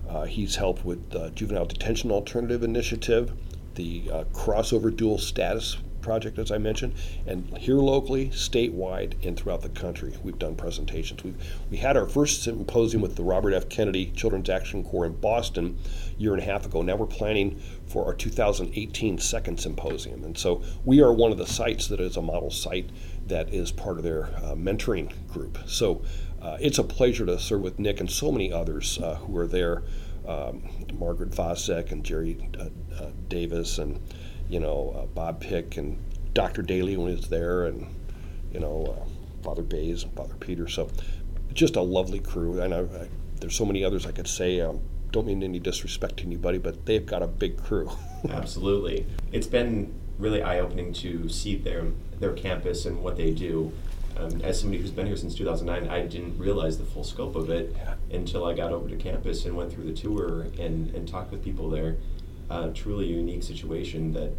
[0.09, 3.31] Uh, he's helped with the Juvenile Detention Alternative Initiative,
[3.75, 6.93] the uh, Crossover Dual Status project, as I mentioned,
[7.25, 11.23] and here locally, statewide, and throughout the country, we've done presentations.
[11.23, 11.35] We've
[11.69, 13.69] we had our first symposium with the Robert F.
[13.69, 15.77] Kennedy Children's Action Corps in Boston
[16.17, 16.81] a year and a half ago.
[16.81, 21.47] Now we're planning for our 2018 second symposium, and so we are one of the
[21.47, 22.89] sites that is a model site
[23.27, 25.57] that is part of their uh, mentoring group.
[25.67, 26.01] So
[26.41, 29.47] uh, it's a pleasure to serve with Nick and so many others uh, who are
[29.47, 29.83] there.
[30.27, 30.61] Um,
[30.93, 32.65] Margaret Vosek and Jerry uh,
[33.01, 33.99] uh, Davis and
[34.49, 35.97] you know, uh, Bob Pick and
[36.33, 36.61] Dr.
[36.61, 37.87] Daly when he was there, and
[38.51, 40.67] you know, uh, Father Boes and Father Peter.
[40.67, 40.89] So,
[41.53, 42.59] just a lovely crew.
[42.59, 43.07] And I, I,
[43.39, 44.59] there's so many others I could say.
[44.59, 44.81] Um,
[45.11, 47.89] don't mean any disrespect to anybody, but they've got a big crew.
[48.29, 51.85] Absolutely, it's been really eye-opening to see their
[52.19, 53.71] their campus and what they do.
[54.17, 57.49] Um, as somebody who's been here since 2009, I didn't realize the full scope of
[57.49, 57.73] it
[58.11, 61.41] until I got over to campus and went through the tour and, and talked with
[61.41, 61.95] people there
[62.49, 64.33] uh, truly unique situation that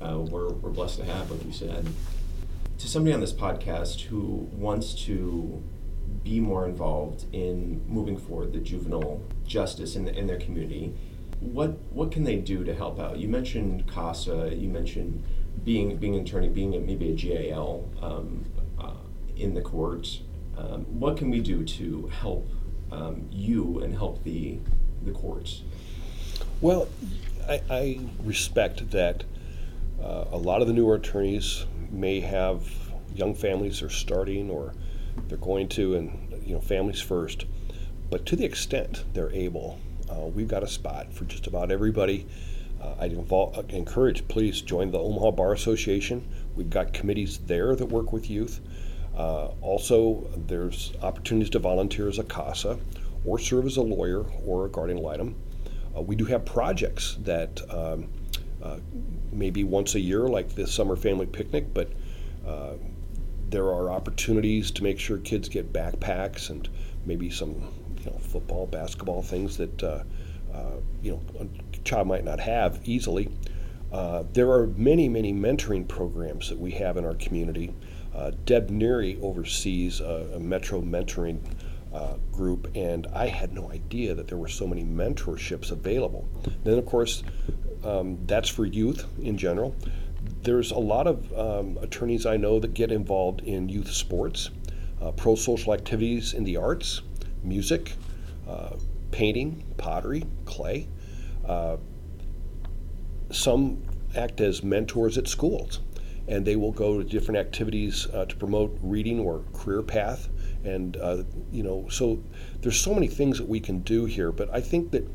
[0.00, 1.86] uh, we're, we're blessed to have, like you said.
[2.78, 5.62] To somebody on this podcast who wants to
[6.22, 10.94] be more involved in moving forward the juvenile justice in, the, in their community,
[11.40, 13.18] what what can they do to help out?
[13.18, 15.22] You mentioned CASA, you mentioned
[15.64, 18.44] being being an attorney, being a, maybe a GAL um,
[18.78, 18.94] uh,
[19.36, 20.20] in the court.
[20.56, 22.48] Um, what can we do to help
[22.92, 24.58] um, you and help the
[25.04, 25.62] the courts?
[26.60, 26.88] Well,
[27.48, 29.24] I, I respect that
[30.02, 32.66] uh, a lot of the newer attorneys may have
[33.14, 34.72] young families they're starting or
[35.28, 37.46] they're going to, and you know, families first.
[38.10, 39.78] But to the extent they're able,
[40.10, 42.26] uh, we've got a spot for just about everybody.
[42.82, 46.26] Uh, I uh, encourage, please join the Omaha Bar Association.
[46.54, 48.60] We've got committees there that work with youth.
[49.16, 52.78] Uh, also, there's opportunities to volunteer as a CASA
[53.24, 55.34] or serve as a lawyer or a guardian ad litem.
[55.96, 58.08] Uh, we do have projects that um,
[58.62, 58.78] uh,
[59.32, 61.90] maybe once a year, like the summer family picnic, but
[62.46, 62.74] uh,
[63.50, 66.68] there are opportunities to make sure kids get backpacks and
[67.06, 67.54] maybe some
[68.02, 70.02] you know, football, basketball things that uh,
[70.52, 73.28] uh, you know a child might not have easily.
[73.92, 77.72] Uh, there are many, many mentoring programs that we have in our community.
[78.44, 81.40] Deb Neary oversees a, a Metro mentoring
[81.94, 86.28] uh, group, and I had no idea that there were so many mentorships available.
[86.64, 87.22] Then, of course,
[87.84, 89.76] um, that's for youth in general.
[90.42, 94.50] There's a lot of um, attorneys I know that get involved in youth sports,
[95.00, 97.02] uh, pro social activities in the arts,
[97.42, 97.92] music,
[98.48, 98.76] uh,
[99.10, 100.88] painting, pottery, clay.
[101.46, 101.76] Uh,
[103.30, 103.82] some
[104.16, 105.80] act as mentors at schools,
[106.26, 110.28] and they will go to different activities uh, to promote reading or career path
[110.64, 111.22] and uh,
[111.52, 112.22] you know so
[112.60, 115.06] there's so many things that we can do here but i think that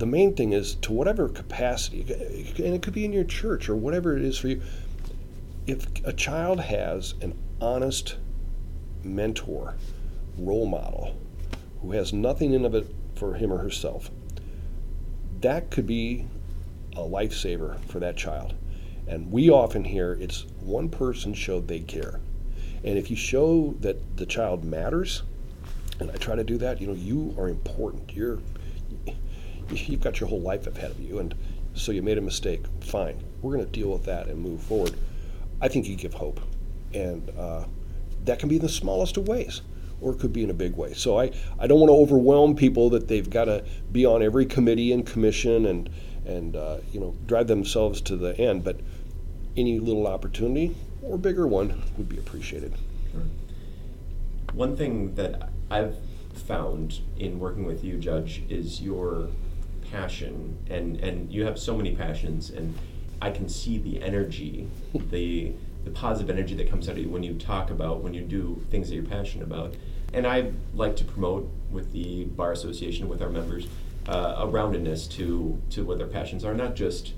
[0.00, 3.76] the main thing is to whatever capacity and it could be in your church or
[3.76, 4.62] whatever it is for you.
[5.66, 8.16] If a child has an honest
[9.04, 9.74] mentor
[10.38, 11.20] role model
[11.82, 14.10] who has nothing in of it for him or herself
[15.42, 16.26] that could be
[16.96, 18.54] a lifesaver for that child.
[19.06, 22.20] And we often hear it's one person showed they care
[22.84, 25.22] and if you show that the child matters,
[25.98, 28.12] and I try to do that, you know, you are important.
[28.12, 28.38] You're
[29.70, 31.34] you've got your whole life ahead of you, and
[31.74, 32.64] So you made a mistake.
[32.80, 33.22] Fine.
[33.42, 34.94] We're going to deal with that and move forward.
[35.60, 36.40] I think you give hope.
[36.92, 37.64] And uh,
[38.24, 39.62] that can be in the smallest of ways
[40.00, 40.94] or it could be in a big way.
[40.94, 44.46] So I, I don't want to overwhelm people that they've got to be on every
[44.46, 45.90] committee and commission and,
[46.24, 48.64] and uh, you know, drive themselves to the end.
[48.64, 48.80] But
[49.56, 52.74] any little opportunity or bigger one would be appreciated.
[53.12, 53.22] Sure.
[54.52, 55.96] One thing that I've
[56.34, 59.28] found in working with you, Judge, is your
[59.90, 62.76] passion, and and you have so many passions, and
[63.20, 64.68] I can see the energy,
[65.10, 65.52] the
[65.84, 68.62] the positive energy that comes out of you when you talk about when you do
[68.70, 69.74] things that you're passionate about.
[70.12, 73.66] And I like to promote with the bar association with our members
[74.08, 77.14] uh, a roundedness to to what their passions are, not just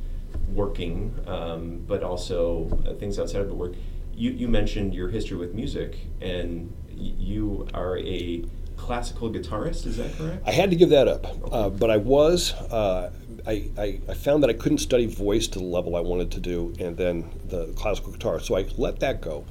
[0.48, 3.74] working, um, but also uh, things outside of the work.
[4.14, 8.44] You you mentioned your history with music, and y- you are a
[8.76, 9.86] classical guitarist.
[9.86, 10.42] Is that correct?
[10.46, 12.52] I had to give that up, uh, but I was.
[12.52, 13.12] Uh,
[13.44, 16.40] I, I, I, found that I couldn't study voice to the level I wanted to
[16.40, 18.38] do, and then the classical guitar.
[18.38, 19.44] So I let that go.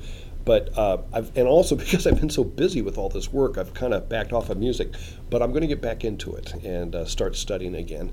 [0.46, 3.74] But uh, I've, and also because I've been so busy with all this work, I've
[3.74, 4.94] kind of backed off of music.
[5.30, 8.12] But I'm going to get back into it and uh, start studying again.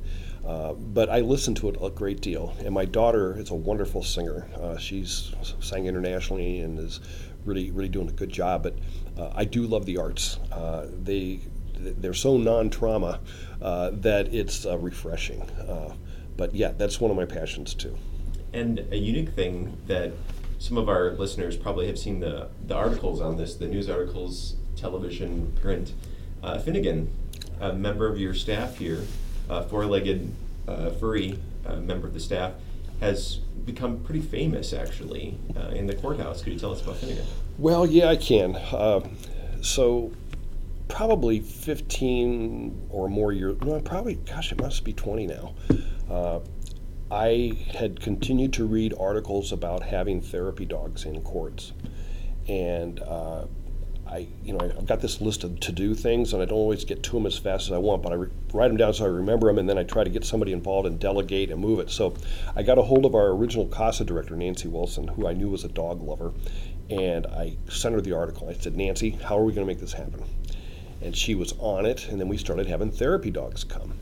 [0.48, 4.02] Uh, but I listen to it a great deal, and my daughter is a wonderful
[4.02, 4.48] singer.
[4.58, 7.00] Uh, she's sang internationally and is
[7.44, 8.62] really really doing a good job.
[8.62, 8.76] But
[9.18, 10.38] uh, I do love the arts.
[10.50, 11.40] Uh, they
[11.76, 13.20] they're so non-trauma
[13.60, 15.48] uh, that it's refreshing.
[16.38, 17.96] But yeah, that's one of my passions too.
[18.54, 20.12] And a unique thing that
[20.58, 24.56] some of our listeners probably have seen the, the articles on this, the news articles,
[24.76, 25.92] television, print.
[26.64, 27.12] Finnegan,
[27.60, 29.02] a member of your staff here,
[29.68, 30.32] four-legged
[30.66, 31.38] uh, furry
[31.80, 32.52] member of the staff,
[33.00, 36.42] has become pretty famous actually uh, in the courthouse.
[36.42, 37.24] Could you tell us about Finnegan?
[37.58, 38.56] Well, yeah, I can.
[38.56, 39.06] Uh,
[39.60, 40.12] so
[40.88, 45.54] probably 15 or more years, well, probably, gosh, it must be 20 now.
[46.10, 46.40] Uh,
[47.10, 51.72] I had continued to read articles about having therapy dogs in courts.
[52.48, 53.44] And uh,
[54.08, 57.02] I, you know, I've got this list of to-do things, and I don't always get
[57.04, 59.08] to them as fast as I want, but I re- write them down so I
[59.08, 61.90] remember them, and then I try to get somebody involved and delegate and move it.
[61.90, 62.14] So
[62.56, 65.64] I got a hold of our original CASA director, Nancy Wilson, who I knew was
[65.64, 66.32] a dog lover,
[66.88, 68.48] and I sent her the article.
[68.48, 70.24] I said, Nancy, how are we going to make this happen?
[71.00, 72.08] and she was on it.
[72.08, 73.94] And then we started having therapy dogs come.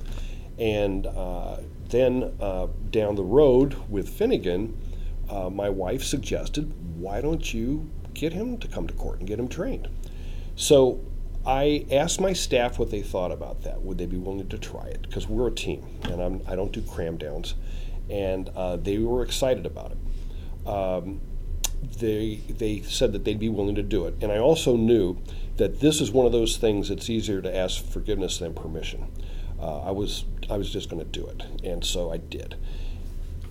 [0.59, 4.77] And uh, then uh, down the road with Finnegan,
[5.29, 9.39] uh, my wife suggested, why don't you get him to come to court and get
[9.39, 9.89] him trained?
[10.57, 11.05] So
[11.47, 13.83] I asked my staff what they thought about that.
[13.83, 15.03] Would they be willing to try it?
[15.03, 17.55] Because we're a team, and I'm, I do not do cram downs.
[18.11, 20.69] And uh, they were excited about it.
[20.69, 21.21] Um,
[21.99, 24.15] they, they said that they'd be willing to do it.
[24.23, 25.19] And I also knew
[25.57, 29.07] that this is one of those things that's easier to ask forgiveness than permission.
[29.61, 32.57] Uh, I was I was just going to do it, and so I did.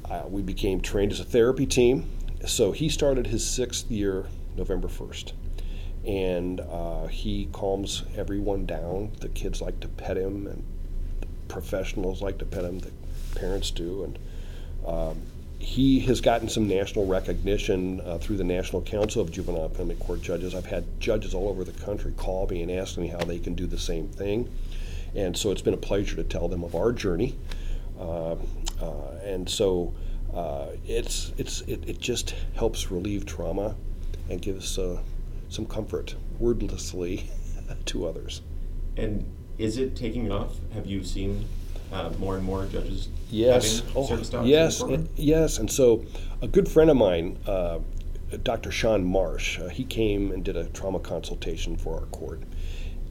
[0.09, 2.11] Uh, we became trained as a therapy team.
[2.45, 5.33] So he started his sixth year November first,
[6.05, 9.11] and uh, he calms everyone down.
[9.21, 10.63] The kids like to pet him, and
[11.47, 12.79] professionals like to pet him.
[12.79, 12.91] The
[13.35, 14.19] parents do, and
[14.85, 15.21] um,
[15.59, 20.21] he has gotten some national recognition uh, through the National Council of Juvenile Family Court
[20.21, 20.53] Judges.
[20.53, 23.55] I've had judges all over the country call me and ask me how they can
[23.55, 24.49] do the same thing.
[25.15, 27.35] And so it's been a pleasure to tell them of our journey.
[27.99, 28.33] Uh,
[28.81, 29.93] uh, and so
[30.33, 33.73] uh, it's, it's, it, it, just helps relieve trauma
[34.29, 35.01] and gives uh,
[35.49, 37.29] some comfort wordlessly
[37.85, 38.41] to others.
[38.97, 39.25] And
[39.57, 40.57] is it taking off?
[40.73, 41.45] Have you seen
[41.91, 43.81] uh, more and more judges yes.
[43.95, 44.07] oh,
[44.43, 45.57] yes, and, yes.
[45.57, 46.05] And so,
[46.41, 47.79] a good friend of mine, uh,
[48.43, 48.71] Dr.
[48.71, 52.41] Shawn Marsh, uh, he came and did a trauma consultation for our court.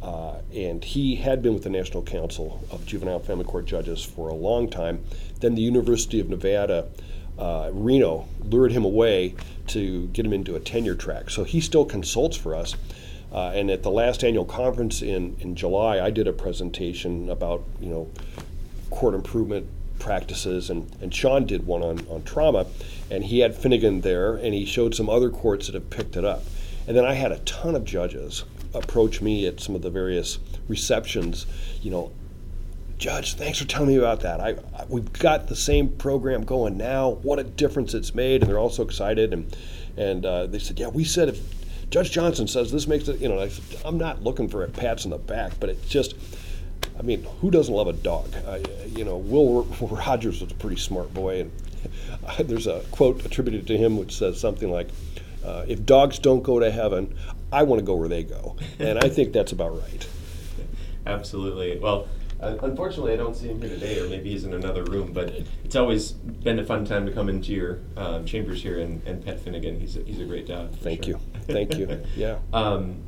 [0.03, 4.29] Uh, and he had been with the National Council of Juvenile Family Court Judges for
[4.29, 5.03] a long time.
[5.41, 6.89] Then the University of Nevada,
[7.39, 9.35] uh, Reno, lured him away
[9.69, 11.31] to get him into a tenure track.
[11.31, 12.77] So he still consults for us.
[13.33, 17.65] Uh, and at the last annual conference in, in July, I did a presentation about,
[17.81, 18.09] you know,
[18.91, 19.67] court improvement
[19.99, 22.67] practices, and, and Shawn did one on, on trauma,
[23.11, 26.25] and he had Finnegan there, and he showed some other courts that have picked it
[26.25, 26.45] up.
[26.87, 30.39] And then I had a ton of judges approach me at some of the various
[30.69, 31.47] receptions,
[31.81, 32.13] you know,
[32.99, 34.41] Judge, thanks for telling me about that.
[34.41, 37.11] I, I, we've got the same program going now.
[37.11, 39.33] What a difference it's made, and they're all so excited.
[39.33, 39.57] And
[39.97, 43.29] and uh, they said, yeah, we said if Judge Johnson says this makes it, you
[43.29, 43.51] know, I,
[43.85, 46.15] I'm not looking for a pats on the back, but it's just
[46.99, 48.33] I mean, who doesn't love a dog?
[48.47, 51.53] Uh, you know, Will Rogers was a pretty smart boy, and
[52.49, 54.89] there's a quote attributed to him which says something like,
[55.45, 57.17] uh, "If dogs don't go to heaven,
[57.53, 60.09] I want to go where they go," and I think that's about right.
[61.07, 61.79] Absolutely.
[61.79, 62.09] Well,
[62.41, 65.13] Uh, unfortunately, I don't see him here today, or maybe he's in another room.
[65.13, 65.33] But
[65.65, 69.25] it's always been a fun time to come into your um, chambers here and, and
[69.25, 69.81] pet Finnegan.
[69.81, 71.15] He's a, he's a great for Thank sure.
[71.15, 71.21] you.
[71.47, 72.03] Thank you.
[72.17, 72.39] Yeah.
[72.53, 73.03] Um,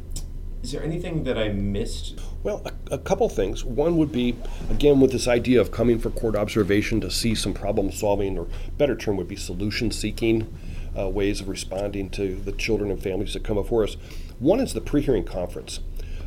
[0.63, 2.19] is there anything that I missed?
[2.43, 3.65] Well, a, a couple things.
[3.65, 4.35] One would be,
[4.71, 8.49] again, with this idea of coming for court observation to see some problem solving, or
[8.77, 10.53] better term would be solution seeking
[10.99, 13.97] uh, ways of responding to the children and families that come before us.
[14.39, 15.81] One is the pre hearing conference.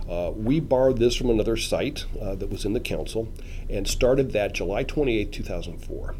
[0.10, 3.30] Uh, we borrowed this from another site uh, that was in the council
[3.70, 6.16] and started that July 28, 2004.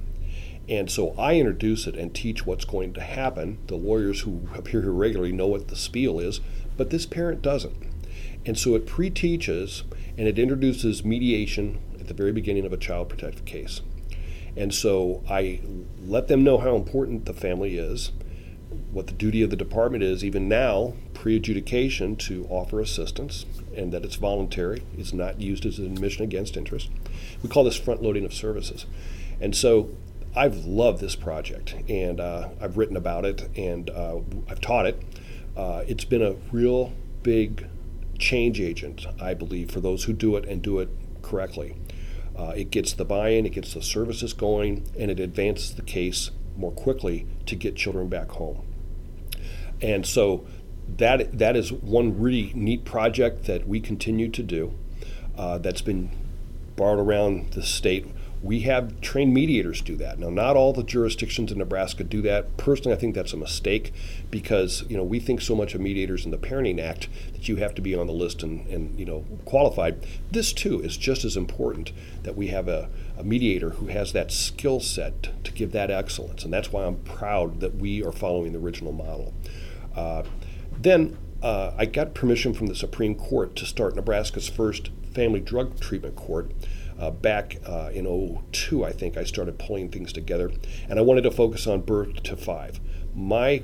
[0.68, 3.58] And so I introduce it and teach what's going to happen.
[3.66, 6.40] The lawyers who appear here regularly know what the spiel is,
[6.78, 7.76] but this parent doesn't.
[8.46, 9.84] And so it pre teaches
[10.18, 13.82] and it introduces mediation at the very beginning of a child protective case.
[14.56, 15.62] And so I
[16.06, 18.12] let them know how important the family is,
[18.92, 23.46] what the duty of the department is, even now, pre adjudication, to offer assistance,
[23.76, 26.90] and that it's voluntary, it's not used as an admission against interest.
[27.44, 28.86] We call this front loading of services.
[29.42, 29.90] And so
[30.36, 35.02] I've loved this project, and uh, I've written about it, and uh, I've taught it.
[35.58, 36.94] Uh, it's been a real
[37.24, 37.68] big
[38.18, 40.90] change agent, I believe, for those who do it and do it
[41.22, 41.76] correctly.
[42.38, 45.82] Uh, it gets the buy in, it gets the services going, and it advances the
[45.82, 48.62] case more quickly to get children back home.
[49.82, 50.46] And so
[50.98, 54.74] that, that is one really neat project that we continue to do
[55.38, 56.12] uh, that's been
[56.76, 58.08] borrowed around the state.
[58.42, 60.18] We have trained mediators do that.
[60.18, 62.56] Now, not all the jurisdictions in Nebraska do that.
[62.56, 63.94] Personally, I think that's a mistake
[64.32, 67.58] because you know we think so much of mediators in the Parenting Act that you
[67.58, 70.06] have to be on the list and, and you know qualified.
[70.32, 71.92] This too is just as important
[72.24, 72.88] that we have a,
[73.18, 77.00] a mediator who has that skill set to give that excellence, and that's why I'm
[77.00, 79.34] proud that we are following the original model.
[79.94, 80.24] Uh,
[80.80, 85.80] then uh, I got permission from the Supreme Court to start Nebraska's first family drug
[85.80, 86.52] treatment court.
[86.98, 88.04] Uh, back uh, in
[88.52, 90.52] 02, I think I started pulling things together,
[90.90, 92.82] and I wanted to focus on birth to five.
[93.16, 93.64] My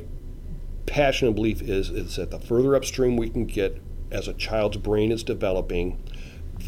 [0.86, 4.78] passion and belief is, is that the further upstream we can get as a child's
[4.78, 6.01] brain is developing,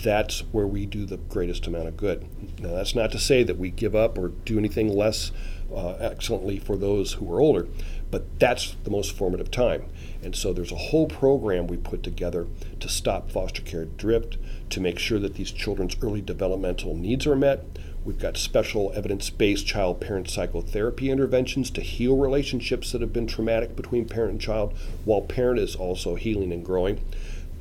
[0.03, 2.27] that's where we do the greatest amount of good.
[2.59, 5.31] Now, that's not to say that we give up or do anything less
[5.73, 7.67] uh, excellently for those who are older,
[8.11, 9.85] but that's the most formative time.
[10.27, 12.47] And so there's a whole program we put together
[12.81, 14.35] to stop foster care drift,
[14.71, 17.63] to make sure that these children's early developmental needs are met.
[18.03, 23.25] We've got special evidence based child parent psychotherapy interventions to heal relationships that have been
[23.25, 24.73] traumatic between parent and child,
[25.05, 26.99] while parent is also healing and growing.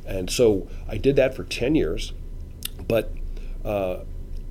[0.05, 2.14] And so I did that for 10 years,
[2.89, 3.12] but
[3.64, 3.99] uh,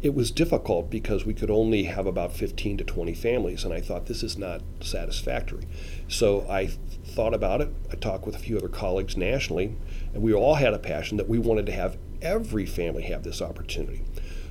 [0.02, 3.82] it was difficult because we could only have about 15 to 20 families, and I
[3.82, 5.66] thought this is not satisfactory.
[6.08, 7.74] So I thought about it.
[7.92, 9.76] I talked with a few other colleagues nationally,
[10.14, 13.42] and we all had a passion that we wanted to have every family have this
[13.42, 14.04] opportunity.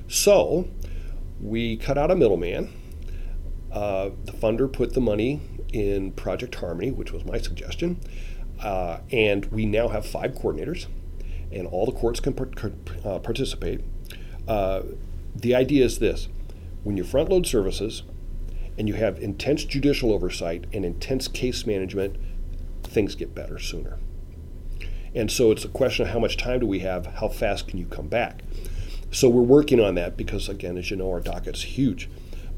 [0.07, 0.67] So
[1.39, 2.73] we cut out a middleman.
[3.71, 5.41] Uh, the funder put the money
[5.73, 7.99] in Project Harmony, which was my suggestion,
[8.61, 10.87] uh, and we now have five coordinators,
[11.51, 12.33] and all the courts can
[13.03, 13.81] uh, participate.
[14.47, 14.81] Uh,
[15.35, 16.27] the idea is this
[16.83, 18.03] when you front load services
[18.77, 22.17] and you have intense judicial oversight and intense case management,
[22.83, 23.97] things get better sooner.
[25.13, 27.79] And so it's a question of how much time do we have, how fast can
[27.79, 28.41] you come back?
[29.11, 32.09] So we're working on that because, again, as you know, our docket's huge.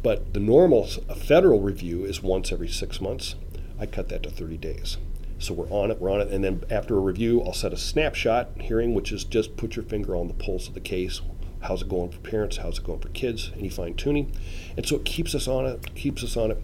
[0.02, 3.36] But the normal federal review is once every six months.
[3.80, 4.98] I cut that to 30 days.
[5.40, 7.78] So we're on it, we're on it, and then after a review, I'll set a
[7.78, 11.22] snapshot hearing, which is just put your finger on the pulse of the case.
[11.62, 12.58] How's it going for parents?
[12.58, 13.52] How's it going for kids?
[13.58, 14.32] Any fine tuning?
[14.76, 16.62] And so it keeps us on it, keeps us on it.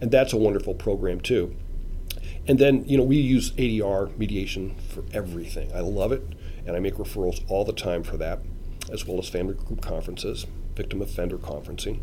[0.00, 1.54] And that's a wonderful program, too.
[2.48, 5.72] And then, you know, we use ADR mediation for everything.
[5.74, 6.22] I love it,
[6.64, 8.40] and I make referrals all the time for that,
[8.92, 12.00] as well as family group conferences, victim offender conferencing.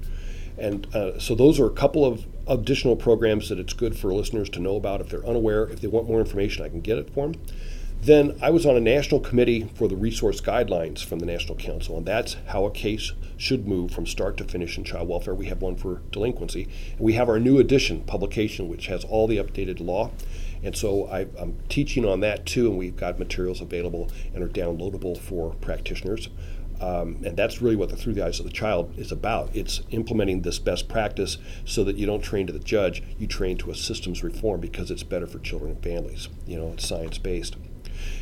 [0.58, 4.50] And uh, so those are a couple of additional programs that it's good for listeners
[4.52, 5.64] to know about if they're unaware.
[5.68, 7.41] If they want more information, I can get it for them.
[8.04, 11.95] Then I was on a national committee for the resource guidelines from the National Council,
[11.95, 15.34] and that's how a case should move from start to finish in child welfare.
[15.34, 16.68] We have one for delinquency.
[16.91, 20.12] And we have our new edition publication, which has all the updated law.
[20.62, 24.49] And so I, am teaching on that too, and we've got materials available and are
[24.49, 26.28] downloadable for practitioners.
[26.82, 29.49] Um, and that's really what the Through the Eyes of the Child is about.
[29.56, 33.58] It's implementing this best practice so that you don't train to the judge, you train
[33.60, 36.28] to a systems reform because it's better for children and families.
[36.45, 37.56] You know, it's science based.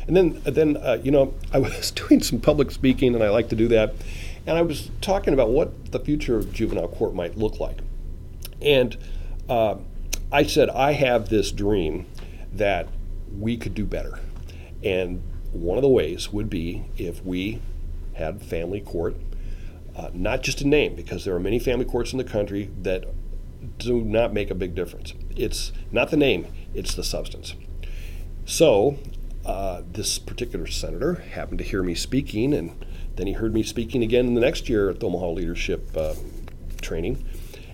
[0.06, 3.48] And then, then uh, you know, I was doing some public speaking, and I like
[3.50, 3.94] to do that.
[4.46, 7.78] And I was talking about what the future of juvenile court might look like.
[8.60, 8.96] And
[9.48, 9.76] uh,
[10.32, 12.06] I said, I have this dream
[12.52, 12.88] that
[13.38, 14.18] we could do better.
[14.82, 15.22] And
[15.52, 17.60] one of the ways would be if we
[18.14, 19.16] had family court
[19.94, 23.04] uh, not just a name, because there are many family courts in the country that
[23.78, 25.12] do not make a big difference.
[25.36, 27.54] It's not the name, it's the substance.
[28.44, 28.98] So,
[29.44, 32.84] uh, this particular senator happened to hear me speaking, and
[33.16, 36.14] then he heard me speaking again in the next year at the Omaha Leadership uh,
[36.80, 37.24] Training,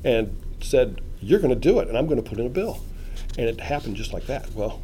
[0.04, 2.80] and said, You're going to do it, and I'm going to put in a bill.
[3.36, 4.52] And it happened just like that.
[4.54, 4.80] Well,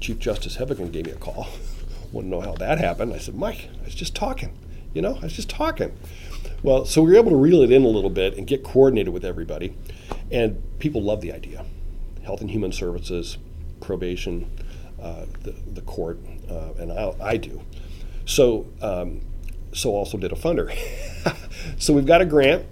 [0.00, 1.48] Chief Justice Heavican gave me a call.
[2.12, 3.12] Wouldn't know how that happened.
[3.12, 4.56] I said, Mike, I was just talking.
[4.94, 5.96] You know, I was just talking.
[6.62, 9.12] Well, so we were able to reel it in a little bit and get coordinated
[9.12, 9.76] with everybody.
[10.30, 11.64] And people love the idea.
[12.22, 13.38] Health and Human Services,
[13.80, 14.50] probation,
[14.98, 16.18] the, the court,
[16.50, 17.62] uh, and I, I, do.
[18.24, 19.20] So, um,
[19.72, 20.74] so also did a funder.
[21.78, 22.66] so we've got a grant,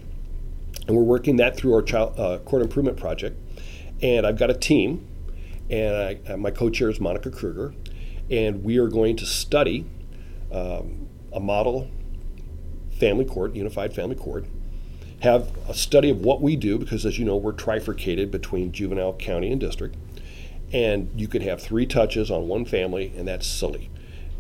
[0.86, 3.38] and we're working that through our child, uh, court improvement project.
[4.02, 5.06] And I've got a team,
[5.70, 7.74] and I, uh, my co-chair is Monica Kruger,
[8.30, 9.86] and we are going to study
[10.52, 11.90] um, a model
[12.98, 14.46] family court, unified family court,
[15.20, 19.14] have a study of what we do because, as you know, we're trifurcated between juvenile,
[19.14, 19.96] county, and district.
[20.74, 23.90] And you could have three touches on one family, and that's silly.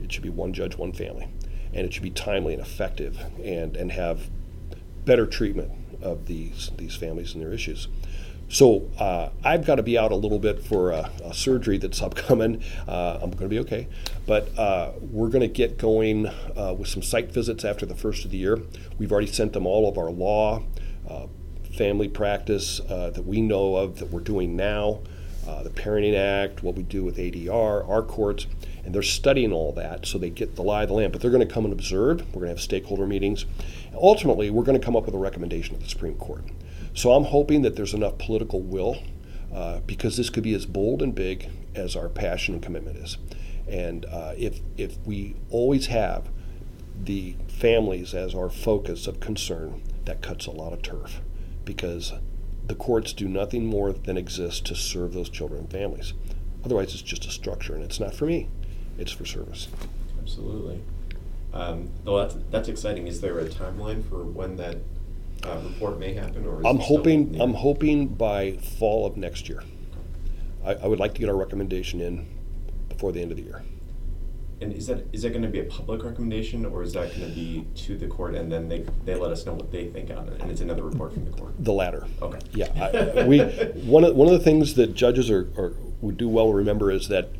[0.02, 1.28] It should be one judge, one family.
[1.72, 4.28] And it should be timely and effective and, and have
[5.04, 5.70] better treatment
[6.02, 7.86] of these, these families and their issues.
[8.48, 12.02] So uh, I've got to be out a little bit for a, a surgery that's
[12.02, 12.62] upcoming.
[12.86, 13.88] Uh, I'm going to be okay,
[14.26, 18.24] but uh, we're going to get going uh, with some site visits after the first
[18.24, 18.60] of the year.
[18.98, 20.62] We've already sent them all of our law,
[21.08, 21.26] uh,
[21.76, 25.00] family practice uh, that we know of that we're doing now,
[25.44, 28.46] the Parenting Act, what we do with ADR, our courts,
[28.84, 31.12] and they're studying all that so they get the lie of the land.
[31.12, 32.20] But they're going to come and observe.
[32.28, 33.46] We're going to have stakeholder meetings.
[33.94, 36.44] Ultimately, we're going to come up with a recommendation of the Supreme Court.
[36.94, 39.02] So I'm hoping that there's enough political will
[39.52, 43.18] uh, because this could be as bold and big as our passion and commitment is.
[43.68, 46.28] And uh, if, if we always have
[47.02, 51.20] the families as our focus of concern, that cuts a lot of turf
[51.64, 52.12] because
[52.66, 56.14] the courts do nothing more than exist to serve those children and families.
[56.64, 58.48] Otherwise, it's just a structure, and it's not for me,
[58.98, 59.68] it's for service.
[60.20, 60.80] Absolutely.
[61.52, 63.06] Um, well, that's, that's exciting.
[63.06, 64.78] Is there a timeline for when that
[65.46, 69.62] uh, report may happen, or I'm hoping I'm hoping by fall of next year.
[70.64, 72.26] I, I would like to get our recommendation in
[72.88, 73.62] before the end of the year.
[74.60, 77.28] And is that is that going to be a public recommendation, or is that going
[77.28, 80.10] to be to the court, and then they, they let us know what they think
[80.10, 81.52] on it, and it's another report from the court?
[81.58, 82.06] The latter.
[82.22, 82.38] Okay.
[82.52, 82.68] Yeah.
[83.16, 86.48] I, we one of one of the things that judges are, are would do well
[86.48, 87.30] to remember is that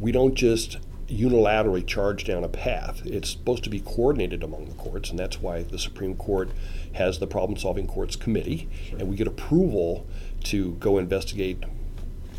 [0.00, 3.02] we don't just unilaterally charge down a path.
[3.04, 6.50] It's supposed to be coordinated among the courts, and that's why the Supreme Court
[6.94, 8.98] has the Problem Solving Courts Committee, sure.
[8.98, 10.06] and we get approval
[10.44, 11.62] to go investigate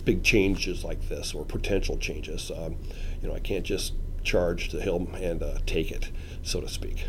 [0.04, 2.52] big changes like this or potential changes.
[2.52, 2.78] Um,
[3.22, 3.94] you know, I can't just
[4.28, 6.12] charge the hill and uh, take it,
[6.44, 7.06] so to speak.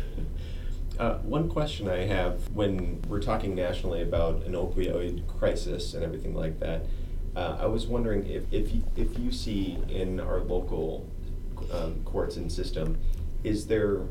[0.97, 6.33] Uh, one question I have when we're talking nationally about an opioid crisis and everything
[6.33, 6.85] like that,
[7.35, 11.09] uh, I was wondering if, if, you, if you see in our local
[11.71, 12.97] um, courts and system,
[13.43, 14.01] is there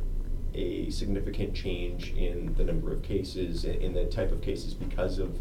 [0.55, 5.39] a significant change in the number of cases, in the type of cases because of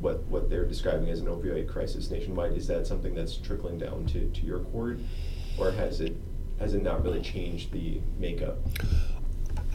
[0.00, 2.52] what, what they're describing as an opioid crisis nationwide?
[2.52, 5.00] Is that something that's trickling down to, to your court,
[5.58, 6.16] or has it
[6.58, 8.58] has it not really changed the makeup?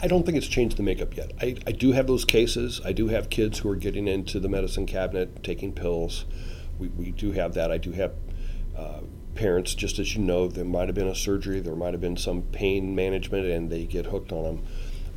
[0.01, 1.31] I don't think it's changed the makeup yet.
[1.39, 2.81] I, I do have those cases.
[2.83, 6.25] I do have kids who are getting into the medicine cabinet, taking pills.
[6.79, 7.71] We, we do have that.
[7.71, 8.13] I do have
[8.75, 9.01] uh,
[9.35, 12.17] parents, just as you know, there might have been a surgery, there might have been
[12.17, 14.63] some pain management, and they get hooked on them.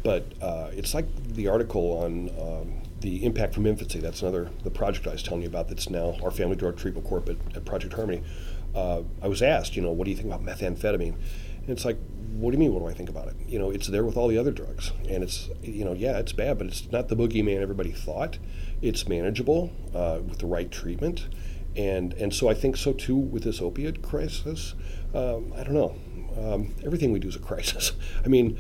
[0.03, 4.01] But uh, it's like the article on um, the impact from infancy.
[4.01, 5.69] That's another the project I was telling you about.
[5.69, 8.23] That's now our family drug treatment court at, at Project Harmony.
[8.75, 11.15] Uh, I was asked, you know, what do you think about methamphetamine?
[11.67, 11.99] And it's like,
[12.35, 12.75] what do you mean?
[12.75, 13.37] What do I think about it?
[13.47, 16.33] You know, it's there with all the other drugs, and it's you know, yeah, it's
[16.33, 18.39] bad, but it's not the boogeyman everybody thought.
[18.83, 21.29] It's manageable uh, with the right treatment
[21.77, 24.75] and and so I think so too with this opiate crisis.
[25.15, 25.97] Um, I don't know.
[26.37, 27.93] Um, everything we do is a crisis.
[28.25, 28.59] I mean,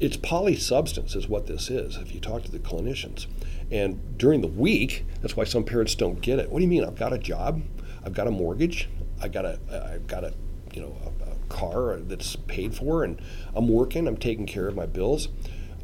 [0.00, 1.96] it's polysubstance is what this is.
[1.96, 3.26] If you talk to the clinicians,
[3.70, 6.50] and during the week, that's why some parents don't get it.
[6.50, 6.84] What do you mean?
[6.84, 7.62] I've got a job,
[8.04, 8.88] I've got a mortgage,
[9.20, 9.58] I got a,
[9.92, 10.32] I've got a,
[10.72, 13.20] you know, a, car that's paid for, and
[13.54, 15.28] I'm working, I'm taking care of my bills.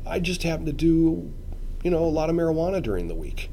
[0.06, 1.32] I just happen to do,
[1.82, 3.50] you know, a lot of marijuana during the week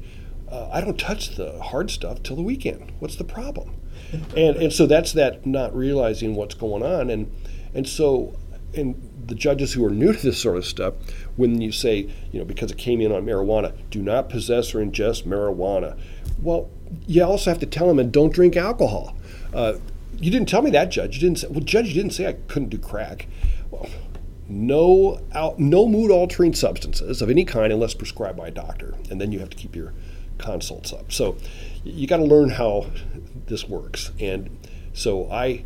[0.52, 2.92] uh, I don't touch the hard stuff till the weekend.
[2.98, 3.74] What's the problem?
[4.36, 7.32] and and so that's that not realizing what's going on, and
[7.74, 8.36] and so
[8.74, 10.94] and the judges who are new to this sort of stuff,
[11.36, 14.78] when you say you know because it came in on marijuana, do not possess or
[14.78, 15.98] ingest marijuana.
[16.42, 16.68] Well,
[17.06, 19.16] you also have to tell them and don't drink alcohol.
[19.54, 19.74] Uh,
[20.18, 21.16] you didn't tell me that, judge.
[21.16, 23.26] You didn't say, well, judge, you didn't say I couldn't do crack.
[23.70, 23.88] Well,
[24.48, 29.20] no al- no mood altering substances of any kind unless prescribed by a doctor, and
[29.20, 29.92] then you have to keep your
[30.38, 31.12] consults up.
[31.12, 31.36] So
[31.84, 32.90] you got to learn how
[33.46, 34.58] this works, and
[34.92, 35.64] so I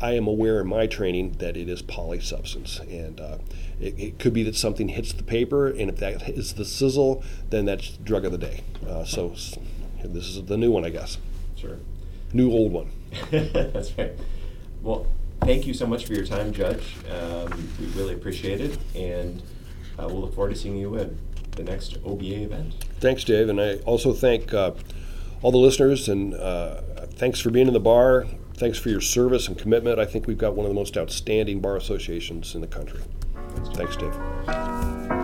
[0.00, 3.38] I am aware in my training that it is polysubstance, and uh,
[3.78, 7.22] it, it, could be that something hits the paper, and if that is the sizzle,
[7.50, 8.62] then that's drug of the day.
[8.88, 9.34] Uh, so
[10.02, 11.18] this is the new one, I guess.
[11.56, 11.76] Sure.
[12.32, 12.90] New old one.
[13.30, 14.12] that's right.
[14.82, 15.06] Well,
[15.40, 16.96] thank you so much for your time, Judge.
[17.10, 19.42] Um, we really appreciate it, and
[19.98, 21.10] uh, we'll look forward to seeing you at
[21.52, 22.74] the next OBA event.
[23.00, 24.72] Thanks, Dave, and I also thank uh,
[25.42, 26.80] all the listeners, and uh,
[27.14, 28.26] thanks for being in the bar.
[28.54, 29.98] Thanks for your service and commitment.
[29.98, 33.02] I think we've got one of the most outstanding bar associations in the country.
[33.74, 35.15] Thanks, Dave.